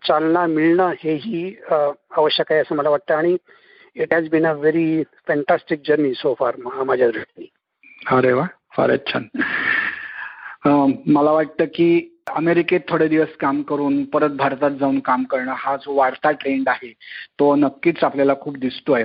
चालना 0.08 0.46
मिळणं 0.48 0.94
हेही 1.00 1.56
आवश्यक 1.70 2.52
आहे 2.52 2.62
असं 2.62 2.76
मला 2.76 2.90
वाटतं. 2.90 3.16
आणि 3.16 3.36
it 3.96 4.14
has 4.14 4.30
been 4.30 4.46
a 4.48 4.52
very 4.54 5.04
fantastic 5.28 5.82
journey 5.88 6.14
so 6.14 6.34
far 6.40 6.56
माझ्या 6.84 7.10
दृष्टीने. 7.12 7.50
अरे 8.16 8.32
वा 8.34 8.46
फारच 8.78 9.08
छान. 9.08 9.28
मला 11.08 11.32
वाटतं 11.32 11.66
की 11.66 12.08
अमेरिकेत 12.28 12.80
थोडे 12.90 13.08
दिवस 13.08 13.36
काम 13.40 13.62
करून 13.62 14.04
परत 14.06 14.30
भारतात 14.30 14.72
जाऊन 14.72 15.00
काम 15.00 15.24
करणं 15.24 15.54
हा 15.58 15.76
जो 15.76 15.94
वाढता 15.94 16.32
ट्रेंड 16.32 16.70
आहे 16.70 16.92
तो 17.40 17.56
नक्कीच 17.56 18.04
आपल्याला 18.04 18.34
खूप 18.42 18.58
दिसतोय. 18.58 19.04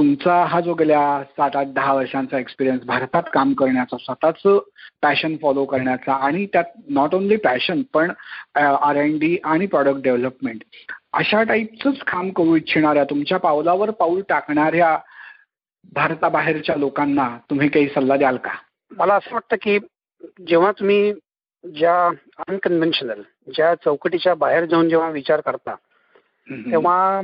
तुमचा 0.00 0.34
हा 0.44 0.60
जो 0.60 0.74
गेल्या 0.74 1.22
सात 1.24 1.56
आठ 1.56 1.66
दहा 1.66 1.92
वर्षांचा 1.94 2.38
एक्सपिरियन्स 2.38 2.84
भारतात 2.84 3.22
काम 3.32 3.52
करण्याचा 3.52 3.96
स्वतःच 3.96 4.42
पॅशन 5.02 5.36
फॉलो 5.42 5.64
करण्याचा 5.64 6.12
आणि 6.12 6.46
त्यात 6.46 6.64
नॉट 6.88 7.14
ओनली 7.14 7.36
पॅशन 7.36 7.82
पण 7.82 8.12
आर 8.54 8.96
एन 8.96 9.18
डी 9.18 9.36
आणि 9.44 9.66
प्रॉडक्ट 9.66 10.02
डेव्हलपमेंट 10.02 10.60
अशा 11.12 11.42
टाईपच 11.42 11.98
काम 11.98 12.30
करू 12.30 12.56
इच्छिणाऱ्या 12.56 13.04
तुमच्या 13.04 13.38
पावलावर 13.38 13.90
पाऊल 13.90 14.20
टाकणाऱ्या 14.28 14.98
भारताबाहेरच्या 15.92 16.76
लोकांना 16.76 17.28
तुम्ही 17.50 17.68
काही 17.68 17.88
सल्ला 17.88 18.16
द्याल 18.16 18.36
का? 18.36 18.50
मला 18.96 19.14
असं 19.14 19.34
वाटतं 19.34 19.56
की 19.62 19.78
जेव्हा 20.48 20.72
तुम्ही 20.72 21.12
ज्या 21.64 22.06
अनकन्व्हेन्शनल 22.48 23.22
ज्या 23.54 23.74
चौकटीच्या 23.74 24.34
बाहेर 24.34 24.64
जाऊन 24.64 24.88
जेव्हा 24.88 25.10
विचार 25.10 25.40
करता 25.40 25.74
तेव्हा 26.50 27.22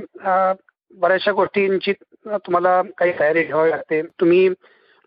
बऱ्याचशा 0.95 1.33
गोष्टींची 1.33 1.93
तुम्हाला 2.27 2.81
काही 2.99 3.13
तयारी 3.19 3.43
ठेवावी 3.43 3.71
लागते. 3.71 4.03
तुम्ही 4.21 4.49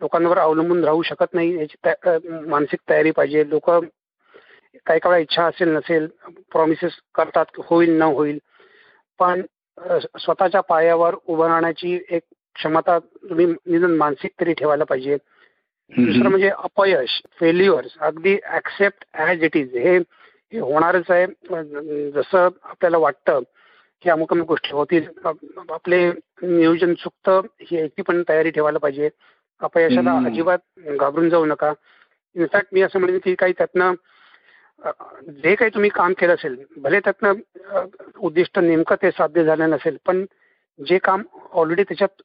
लोकांवर 0.01 0.38
अवलंबून 0.38 0.84
राहू 0.84 1.01
शकत 1.04 1.34
नाही. 1.34 1.58
याची 1.60 2.30
मानसिक 2.49 2.80
तयारी 2.89 3.12
पाहिजे. 3.12 3.43
लोक 3.49 3.69
काही 4.86 4.99
काळा 4.99 5.17
इच्छा 5.17 5.43
असेल 5.45 5.69
नसेल 5.75 6.08
प्रॉमिसेस 6.51 6.93
करतात 7.15 7.60
होईल 7.69 7.97
न 7.97 8.01
होईल. 8.01 8.39
पण 9.19 9.41
स्वतःच्या 10.19 10.62
पायावर 10.62 11.15
उभं 11.28 11.47
राहण्याची 11.47 11.99
एक 12.10 12.21
क्षमता 12.56 12.97
तुम्ही 12.99 13.45
निदान 13.45 13.95
मानसिक 13.97 14.32
तरी 14.39 14.54
ठेवायला 14.54 14.84
पाहिजे. 14.84 15.17
दुसरं 15.91 16.30
म्हणजे 16.30 16.49
अपयश 16.49 17.21
फेल्युअर्स 17.39 17.97
अगदी 18.01 18.38
ऍक्सेप्ट 18.54 19.06
ऍज 19.21 19.43
इट 19.43 19.58
इज 19.58 19.75
हे 19.78 19.97
होणारच 20.60 21.12
आहे. 21.12 21.25
जसं 22.12 22.47
आपल्याला 22.63 22.97
वाटतं 22.97 23.39
की 24.06 24.10
अमुक 24.12 24.32
अमुक 24.34 24.48
गोष्टी 24.48 24.72
होतील. 24.72 25.06
आपले 25.26 26.00
नियोजन 26.41 26.94
चुकतं 26.94 27.41
ही 27.62 27.78
याची 27.78 28.02
पण 28.02 28.22
तयारी 28.30 28.50
ठेवायला 28.52 28.80
पाहिजे. 28.80 29.10
अपयशाला 29.62 30.12
अजिबात 30.26 30.60
घाबरून 31.00 31.30
जाऊ 31.30 31.46
नका. 31.46 31.72
इनफॅक्ट 32.36 32.68
मी 32.74 32.82
असं 32.82 33.00
म्हणेन 33.00 33.18
की 33.24 33.34
काही 33.36 33.54
त्यातनं 33.58 33.94
जे 35.41 35.54
काही 35.56 35.72
तुम्ही 35.74 35.89
काम 35.89 36.13
केलं 36.20 36.34
असेल 36.34 36.56
भले 36.78 37.00
त्यातनं 37.00 37.86
उद्दिष्ट 38.20 38.60
नेमकं 38.60 38.96
ते 39.02 39.12
साध्य 39.12 39.44
झालं 39.44 39.70
नसेल 39.70 39.98
पण 40.06 40.26
जे 40.80 40.98
काम 40.98 41.22
ऑलरेडी 41.52 41.84
त्याच्यात 41.84 42.22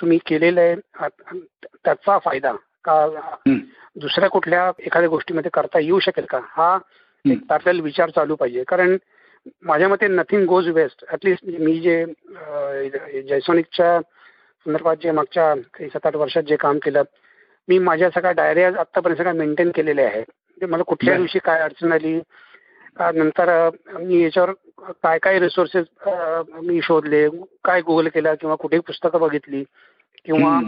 तुम्ही 0.00 0.18
केलेलं 0.26 0.60
आहे 0.60 1.08
त्याचा 1.84 2.18
फायदा 2.18 2.52
का 2.84 3.06
दुसऱ्या 3.96 4.28
कुठल्या 4.30 4.70
एखाद्या 4.78 5.08
गोष्टीमध्ये 5.08 5.50
करता 5.54 5.78
येऊ 5.78 5.98
शकेल 6.00 6.24
का? 6.24 6.40
हा 6.44 6.72
आपल्याला 7.50 7.82
विचार 7.82 8.10
चालू 8.10 8.34
पाहिजे. 8.36 8.64
कारण 8.64 8.96
माझ्या 9.62 9.88
मते 9.88 10.08
nothing 10.08 10.44
goes 10.46 10.68
waste 10.68 11.04
at least 11.12 11.44
मी 11.60 11.78
जे 11.80 12.04
जयसोनिकच्या 13.22 13.98
संदर्भात 14.00 14.96
जे 15.02 15.10
मागच्या 15.10 15.54
काही 15.74 15.88
सात 15.88 16.06
आठ 16.06 16.16
वर्षात 16.16 16.42
जे 16.42 16.56
काम 16.56 16.78
केलं 16.78 17.02
मी 17.68 17.78
माझ्या 17.78 18.10
सगळ्या 18.10 18.32
डायऱ्या 18.32 18.68
आतापर्यंत 18.80 19.18
सगळ्या 19.18 19.32
मेंटेन 19.34 19.70
केलेल्या 19.70 20.06
आहेत. 20.06 20.24
म्हणजे 20.24 20.66
मला 20.66 20.82
कुठल्या 20.82 21.16
दिवशी 21.16 21.38
काय 21.38 21.60
अडचण 21.60 21.92
आली 21.92 22.14
नंतर 23.14 23.48
मी 23.98 24.22
याच्यावर 24.22 24.52
काय 25.02 25.18
काय 25.18 25.38
रिसोर्सेस 25.38 25.86
मी 26.62 26.80
शोधले 26.82 27.26
काय 27.64 27.80
गुगल 27.80 28.08
केलं 28.08 28.34
किंवा 28.34 28.54
कुठे 28.54 28.78
पुस्तकं 28.78 29.20
बघितली 29.20 29.62
किंवा 30.24 30.58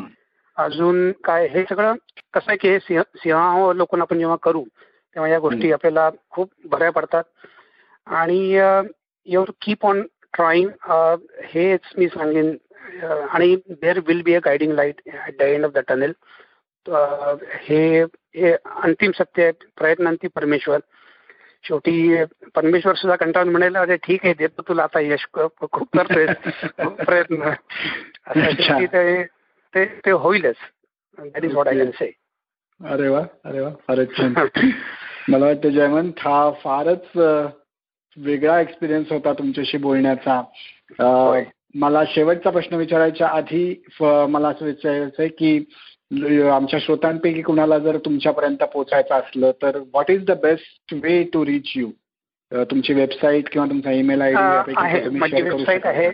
अजून 0.56 1.10
काय 1.24 1.46
हे 1.46 1.62
सगळं 1.70 1.94
कसं 2.34 2.50
आहे 2.50 2.56
की 2.56 2.68
हे 2.68 2.78
सिंह 2.78 3.02
सिंहावलोकन 3.16 4.00
आपण 4.02 4.18
जेव्हा 4.18 4.36
करू 4.42 4.62
तेव्हा 5.16 5.28
या 5.30 5.38
गोष्टी 5.38 5.72
आपल्याला 5.72 6.08
खूप 6.30 6.50
बऱ्या 6.64 6.90
पडतात. 6.92 7.24
आणि 8.08 8.38
युअर 9.28 9.50
कीप 9.62 9.86
ऑन 9.86 10.02
ट्राईंग 10.34 10.68
हेच 11.44 11.92
मी 11.98 12.08
सांगेन 12.08 12.56
आणि 13.30 13.54
there 13.70 13.98
will 14.06 14.22
be 14.22 14.34
a 14.34 14.38
guiding 14.44 14.72
light 14.72 15.00
at 15.14 15.36
the 15.38 15.42
end 15.42 15.64
of 15.64 15.72
the 15.72 15.78
tunnel 15.88 16.12
हे 17.62 18.00
अंतिम 18.02 19.10
सत्य 19.10 19.42
आहे 19.42 19.52
प्रयत्नांती 19.76 20.28
परमेश्वर. 20.28 20.78
शेवटी 21.64 22.24
परमेश्वर 22.54 22.94
सुद्धा 22.94 23.16
कंटाळून 23.16 23.48
म्हणेल 23.52 23.76
अरे 23.76 23.96
ठीक 23.96 24.24
आहे 24.24 24.34
देतो 24.34 24.62
तुला 24.68 24.82
आता 24.82 25.00
यश. 25.00 25.26
खूप 25.34 25.96
करतोय 25.96 26.26
प्रयत्न. 27.04 27.50
ते 29.74 29.84
ते 30.06 30.10
होईलच. 30.10 30.56
That 31.18 31.44
is 31.44 31.54
what 31.54 31.68
I 31.68 31.78
can 31.78 31.90
say 31.90 32.10
अरे 32.80 33.08
वा 33.08 33.22
अरे 33.44 33.60
वा 33.60 33.70
फारच 33.88 34.16
छान. 34.16 34.34
मला 35.28 35.46
वाटतं 35.46 35.70
जयवंत 35.70 36.18
हा 36.18 36.50
फारच 36.62 37.10
वेगळा 38.24 38.60
एक्सपिरियन्स 38.60 39.12
होता 39.12 39.32
तुमच्याशी 39.32 39.78
बोलण्याचा. 39.78 40.40
मला 41.74 42.02
शेवटचा 42.08 42.50
प्रश्न 42.50 42.76
विचारायच्या 42.76 43.28
आधी 43.28 43.82
मला 44.00 44.48
असं 44.48 44.64
विचारायचं 44.64 45.22
आहे 45.22 45.28
की 45.28 46.38
आमच्या 46.50 46.78
श्रोतांपैकी 46.82 47.42
कुणाला 47.42 47.78
जर 47.78 47.96
तुमच्यापर्यंत 48.04 48.62
पोहोचायचं 48.62 49.14
असलं 49.14 49.50
तर 49.62 49.76
what 49.76 50.10
is 50.10 50.24
the 50.26 50.38
best 50.42 50.94
way 51.02 51.22
to 51.32 51.44
reach 51.46 51.72
you 51.76 51.90
तुमची 52.52 52.94
वेबसाईट 52.94 53.48
किंवा 53.52 53.68
तुमचा 53.68 53.90
ईमेल 53.92 54.22
आय 54.22 54.32
डी 54.32 55.42
वेबसाईट 55.42 55.86
आहे. 55.86 56.10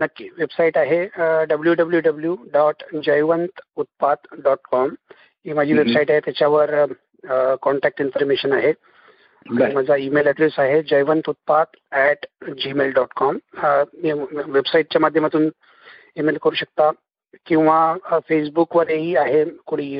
नक्की 0.00 0.28
वेबसाईट 0.38 0.76
आहे. 0.78 1.04
W 1.48 1.74
W 1.74 2.00
W 2.04 2.36
dot 2.52 2.82
Jaywant 3.06 3.60
Utpat 3.76 4.36
dot 4.44 4.58
com 4.70 4.94
ही 5.46 5.52
माझी 5.52 5.72
वेबसाईट 5.72 6.10
आहे 6.10 6.20
त्याच्यावर 6.24 6.84
कॉन्टॅक्ट 7.62 8.00
इन्फॉर्मेशन 8.00 8.52
आहे. 8.52 8.72
माझा 9.50 9.96
ईमेल 9.96 10.26
ऍड्रेस 10.26 10.58
आहे 10.58 10.82
Jaywant 10.82 11.28
Utpat 11.28 11.66
at 11.92 12.26
Gmail 12.58 12.92
dot 12.92 13.12
com 13.16 13.38
वेबसाईटच्या 14.46 15.00
माध्यमातून 15.00 15.48
ईमेल 16.16 16.38
करू 16.42 16.54
शकता. 16.54 16.90
किंवा 17.46 18.18
फेसबुकवरही 18.28 19.16
आहे 19.16 19.44
कोणी 19.66 19.90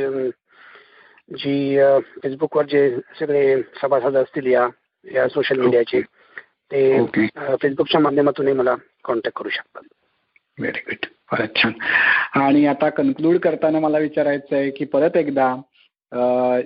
जी 1.31 1.79
फेसबुकवर 2.23 2.65
जे 2.65 2.97
सगळे 3.21 3.63
सभासद 3.83 4.17
असतील 4.17 4.47
या 4.47 4.67
या 5.13 5.29
सोशल 5.29 5.61
मीडियाचे 5.61 6.01
ते 6.73 7.05
फेसबुकच्या 7.63 8.01
माध्यमातूनही 8.01 8.55
मला 8.55 8.75
कॉन्टॅक्ट 9.05 9.39
करू 9.39 9.49
शकतात. 9.49 9.83
व्हेरी 10.59 10.79
गुड 10.79 11.07
फारच 11.31 11.57
छान. 11.57 11.73
आणि 12.41 12.67
आता 12.67 12.89
कन्क्लूड 12.89 13.37
करताना 13.37 13.81
मला 13.81 13.99
विचारायचं 13.99 14.57
आहे 14.57 14.71
की 14.71 14.85
परत 14.85 15.17
एकदा 15.17 15.55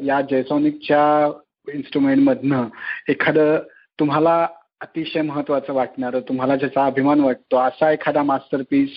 या 0.02 0.20
जयसोनिकच्या 0.30 1.30
इन्स्ट्रुमेंटमधनं 1.74 2.66
एखादं 3.08 3.58
तुम्हाला 3.98 4.48
अतिशय 4.80 5.22
महत्वाचं 5.22 5.72
वाटणारं 5.72 6.20
तुम्हाला 6.20 6.56
ज्याचा 6.56 6.86
अभिमान 6.86 7.20
वाटतो 7.20 7.56
असा 7.56 7.90
एखादा 7.92 8.22
मास्टरपीस 8.22 8.88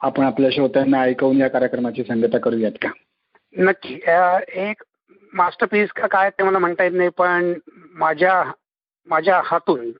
आपण 0.00 0.24
आपल्या 0.24 0.50
श्रोत्यांना 0.52 1.00
ऐकवून 1.00 1.36
या 1.36 1.48
कार्यक्रमाची 1.48 2.04
संगता 2.04 2.38
करूयात 2.38 2.72
का? 2.82 2.88
नक्की. 3.56 4.00
एक 4.60 4.82
मास्टरपीस 5.32 5.90
का 5.90 6.06
काय 6.06 6.30
ते 6.30 6.42
मला 6.42 6.58
म्हणता 6.58 6.84
येत 6.84 6.92
नाही 6.94 7.08
पण 7.08 7.52
माझ्या 7.94 8.52
माझ्या 9.06 9.42
हातून 9.44 9.90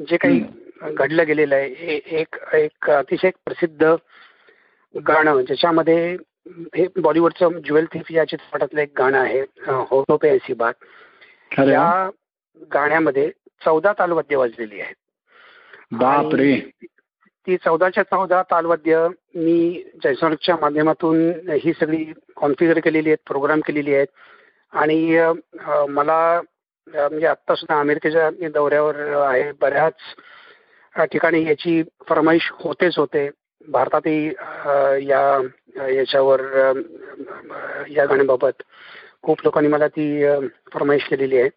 जे 0.00 0.16
काही 0.16 0.44
घडलं 0.82 1.26
गेलेलं 1.26 1.54
आहे 1.54 2.00
एक 2.10 2.54
एक 2.54 2.90
अतिशय 2.90 3.30
प्रसिद्ध 3.30 3.86
गाणं 4.94 5.40
ज्याच्यामध्ये 5.40 6.16
हे 6.48 6.86
बॉलिवूडचं 6.96 7.48
ज्युएल 7.48 7.86
थिफ 7.92 8.10
या 8.10 8.24
चित्रपटातलं 8.24 8.80
एक 8.80 8.92
गाणं 8.98 9.18
आहे 9.18 9.40
होतो 9.66 10.16
पे 10.16 10.30
ऐसी 10.30 10.52
बात. 10.52 10.74
या 11.58 12.10
गाण्यामध्ये 12.74 13.30
चौदा 13.64 13.92
तालवाद्य 13.98 14.36
वाजलेली 14.36 14.80
आहेत. 14.80 14.94
बापरे. 15.92 16.60
ती 17.46 17.56
चौदाच्या 17.56 18.02
चौदा 18.02 18.42
तालवाद्य 18.42 19.06
मी 19.34 19.84
जयसोनच्या 20.04 20.56
माध्यमातून 20.60 21.50
ही 21.62 21.72
सगळी 21.72 22.04
कॉन्फिगर 22.36 22.78
केलेली 22.78 23.08
आहेत 23.08 23.28
प्रोग्राम 23.28 23.60
केलेली 23.60 23.94
आहेत. 23.94 24.06
आणि 24.72 25.20
मला 25.88 26.40
म्हणजे 26.86 27.26
आत्ता 27.26 27.54
सुद्धा 27.54 27.80
अमेरिकेच्या 27.80 28.48
दौऱ्यावर 28.48 28.96
आहे 29.26 29.52
बऱ्याच 29.52 29.94
ठिकाणी 31.12 31.44
याची 31.44 31.82
फरमाईश 32.08 32.50
होतेच 32.52 32.98
होते. 32.98 33.30
भारतातही 33.68 34.26
या 35.08 35.40
याच्यावर 35.88 36.40
या 37.88 38.04
गाण्याबाबत. 38.06 38.62
खूप 39.24 39.40
लोकांनी 39.44 39.68
मला 39.68 39.88
ती 39.88 40.24
फरमाईश 40.72 41.08
केलेली 41.08 41.40
आहे. 41.40 41.48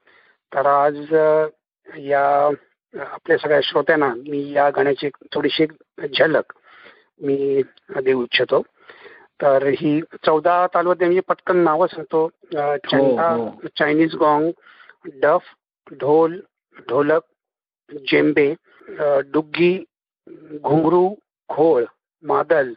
तर 0.51 0.65
आज 0.65 1.13
या 2.07 2.25
आपल्या 2.93 3.37
सगळ्या 3.37 3.59
श्रोत्यांना 3.63 4.13
मी 4.27 4.51
या 4.53 4.69
गाण्याची 4.69 5.09
थोडीशी 5.33 5.65
झलक 6.17 6.53
मी 7.21 7.61
देऊ 8.03 8.23
इच्छितो. 8.23 8.61
तर 9.41 9.65
ही 9.77 9.99
चौदा 10.25 10.65
तालुवाद्य 10.73 11.05
म्हणजे 11.05 11.21
पटकन 11.27 11.57
नावं 11.63 11.87
सांगतो. 11.87 12.27
चायनीज 13.77 14.15
गॉंग 14.15 14.51
डफ 15.21 15.53
ढोल 15.91 16.39
ढोलक 16.89 17.23
जेंबे 18.09 18.53
डुग्गी 19.33 19.73
घुंगरू 20.63 21.07
खोळ 21.49 21.83
मादल 22.23 22.73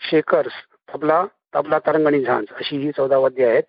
शेकर्स 0.00 0.52
तबला 0.88 1.24
तबला 1.54 1.78
तरंग 1.86 2.06
आणि 2.06 2.22
झांज 2.24 2.52
अशी 2.52 2.76
ही 2.76 2.90
चौदा 2.96 3.18
वाद्य 3.18 3.46
आहेत. 3.48 3.62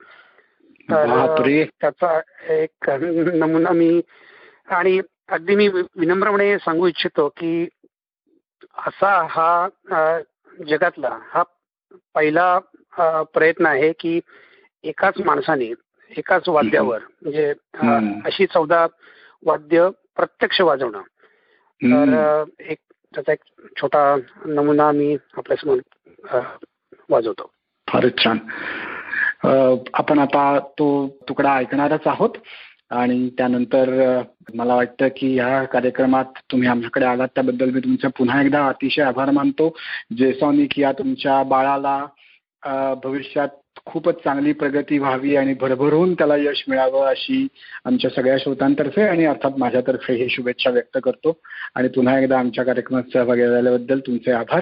तर 0.91 1.63
त्याचा 1.81 2.19
एक 2.53 2.89
नमुना 2.89 3.69
मी 3.69 4.01
आणि 4.67 5.01
अगदी 5.27 5.55
मी 5.55 5.67
विनम्रपणे 5.67 6.57
सांगू 6.57 6.87
इच्छितो 6.87 7.27
की 7.29 7.67
असा 8.77 9.27
हा 9.29 9.67
जगातला 10.67 11.19
हा 11.23 11.43
पहिला 12.15 12.59
प्रयत्न 13.33 13.65
आहे 13.65 13.91
की 13.99 14.19
एकाच 14.83 15.13
माणसाने 15.25 15.73
एकाच 16.17 16.49
वाद्यावर 16.49 16.99
म्हणजे 17.21 17.53
अशी 18.25 18.45
चौदा 18.45 18.85
वाद्य 19.45 19.89
प्रत्यक्ष 20.15 20.61
वाजवणं. 20.61 21.01
तर 21.81 22.43
एक 22.59 22.77
त्याचा 23.15 23.31
एक 23.31 23.39
छोटा 23.81 24.15
नमुना 24.45 24.91
मी 24.91 25.17
आपल्यासमोर 25.37 26.39
वाजवतो. 27.09 27.51
फारच 27.87 28.23
छान. 28.23 28.37
आपण 29.93 30.19
आता 30.19 30.59
तो 30.59 31.17
तुकडा 31.29 31.55
ऐकणारच 31.55 31.99
आहोत. 32.05 32.29
आणि 32.89 33.29
त्यानंतर 33.29 34.21
मला 34.53 34.75
वाटतं 34.75 35.07
की 35.17 35.39
ह्या 35.39 35.63
कार्यक्रमात 35.63 36.25
तुम्ही 36.51 36.67
आमच्याकडे 36.67 37.05
आलात 37.05 37.27
त्याबद्दल 37.27 37.69
मी 37.69 37.79
तुमचा 37.79 38.07
पुन्हा 38.07 38.41
एकदा 38.41 38.67
अतिशय 38.67 39.01
आभार 39.01 39.31
मानतो. 39.31 39.77
जेसॉनिक 40.17 40.79
या 40.79 40.91
तुमच्या 40.91 41.43
बाळाला 41.43 42.05
भविष्यात 43.03 43.47
खूपच 43.85 44.13
चांगली 44.13 44.53
प्रगती 44.53 44.97
व्हावी 44.97 45.35
आणि 45.35 45.53
भरभरून 45.53 46.13
त्याला 46.13 46.35
यश 46.35 46.63
मिळावं 46.67 47.07
अशी 47.07 47.47
आमच्या 47.85 48.11
सगळ्या 48.11 48.37
श्रोतांतर्फे 48.37 49.01
आणि 49.01 49.25
अर्थात 49.25 49.51
माझ्यातर्फे 49.57 50.13
ही 50.13 50.29
शुभेच्छा 50.29 50.69
व्यक्त 50.69 50.97
करतो. 51.03 51.39
आणि 51.75 51.87
पुन्हा 51.87 52.19
एकदा 52.19 52.39
आमच्या 52.39 52.63
कार्यक्रमात 52.63 53.03
सहभागी 53.13 53.47
झाल्याबद्दल 53.47 53.99
तुमचे 53.99 54.31
आभार. 54.31 54.61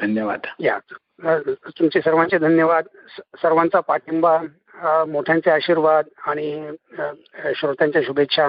धन्यवाद. 0.00 0.40
या. 0.60 0.78
तुमचे 1.78 2.00
सर्वांचे 2.00 2.38
धन्यवाद. 2.38 2.84
सर्वांचा 3.36 3.80
पाठिंबा 3.80 4.38
मोठ्यांचे 5.08 5.50
आशीर्वाद 5.50 6.04
आणि 6.26 6.70
श्रोत्यांच्या 7.56 8.02
शुभेच्छा 8.04 8.48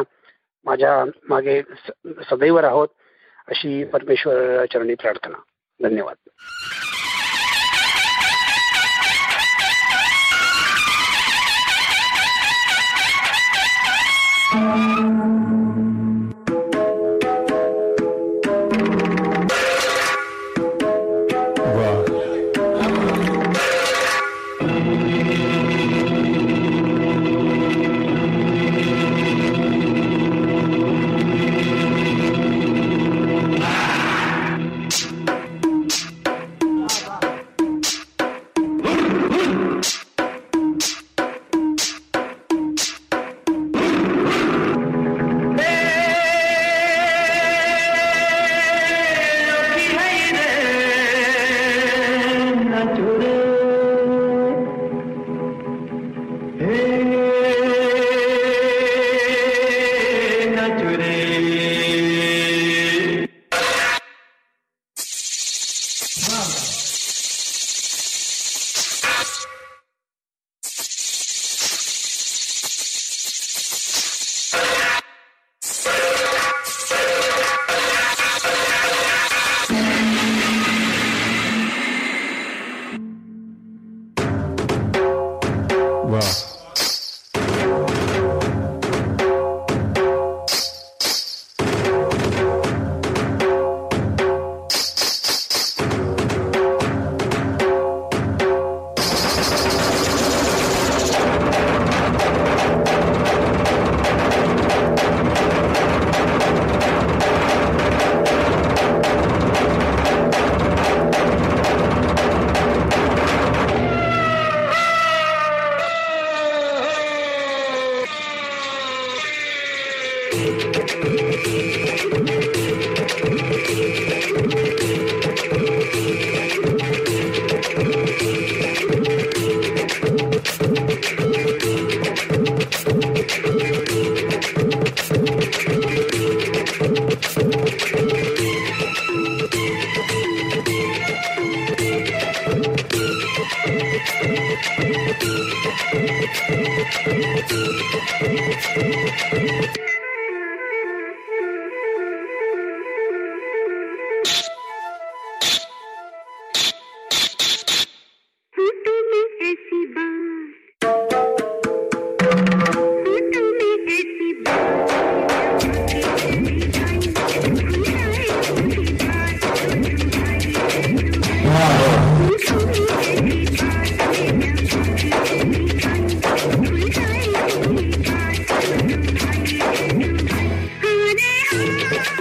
माझ्या 0.66 1.10
मागे 1.30 1.62
सदैव 2.06 2.60
राहोत 2.60 2.88
अशी 3.48 3.84
परमेश्वर 3.84 4.66
चरणी 4.66 4.94
प्रार्थना. 4.94 5.38
धन्यवाद. 5.84 6.16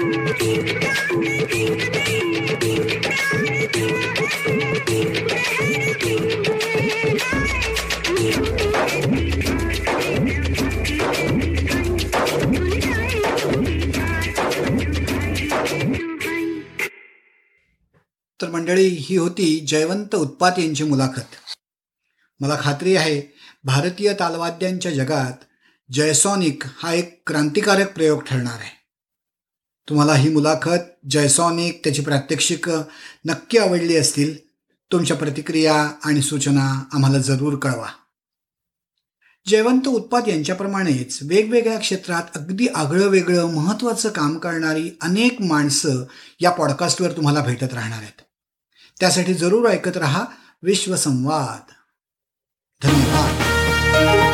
तर 0.03 0.09
मंडळी 18.51 18.89
ही 18.89 19.17
होती 19.17 19.61
जयवंत 19.61 20.15
उत्पात 20.15 20.53
यांची 20.59 20.85
मुलाखत. 20.85 21.21
मला 22.41 22.57
खात्री 22.61 22.97
आहे 22.97 23.23
भारतीय 23.65 24.15
तालवाद्यांच्या 24.21 24.93
जगात 24.93 25.45
जयसॉनिक 25.93 26.63
हा 26.77 26.95
एक 26.95 27.23
क्रांतिकारक 27.27 27.95
प्रयोग 27.95 28.23
ठरणार 28.23 28.61
आहे. 28.61 28.82
तुम्हाला 29.93 30.15
ही 30.15 30.29
मुलाखत 30.29 31.07
जयसॉनिक 31.11 31.81
त्याची 31.85 32.03
प्रात्यक्षिक 32.03 32.69
नक्की 33.25 33.59
आवडली 33.59 33.97
असतील 33.97 34.37
तुमच्या 34.93 35.17
प्रतिक्रिया 35.17 35.93
आणि 36.05 36.23
सूचना 36.23 36.85
आम्हाला 36.93 37.19
जरूर 37.19 37.59
कळवा. 37.59 37.89
जयवंत 39.47 39.89
उत्पाद 39.89 40.29
यांच्याप्रमाणेच 40.29 41.19
वेगवेगळ्या 41.23 41.79
क्षेत्रात 41.79 42.23
अगदी 42.37 42.67
आगळं 42.75 43.09
वेगळं 43.09 43.55
महत्त्वाचं 43.55 44.09
काम 44.09 44.39
करणारी 44.39 44.91
अनेक 45.01 45.41
माणसं 45.41 46.05
या 46.41 46.51
पॉडकास्टवर 46.51 47.13
तुम्हाला 47.13 47.41
भेटत 47.41 47.75
राहणार 47.75 47.99
आहेत. 47.99 48.21
त्यासाठी 49.01 49.35
जरूर 49.35 49.71
ऐकत 49.71 49.97
रहा 49.97 50.25
विश्वसंवाद. 50.63 51.73
धन्यवाद. 52.83 54.32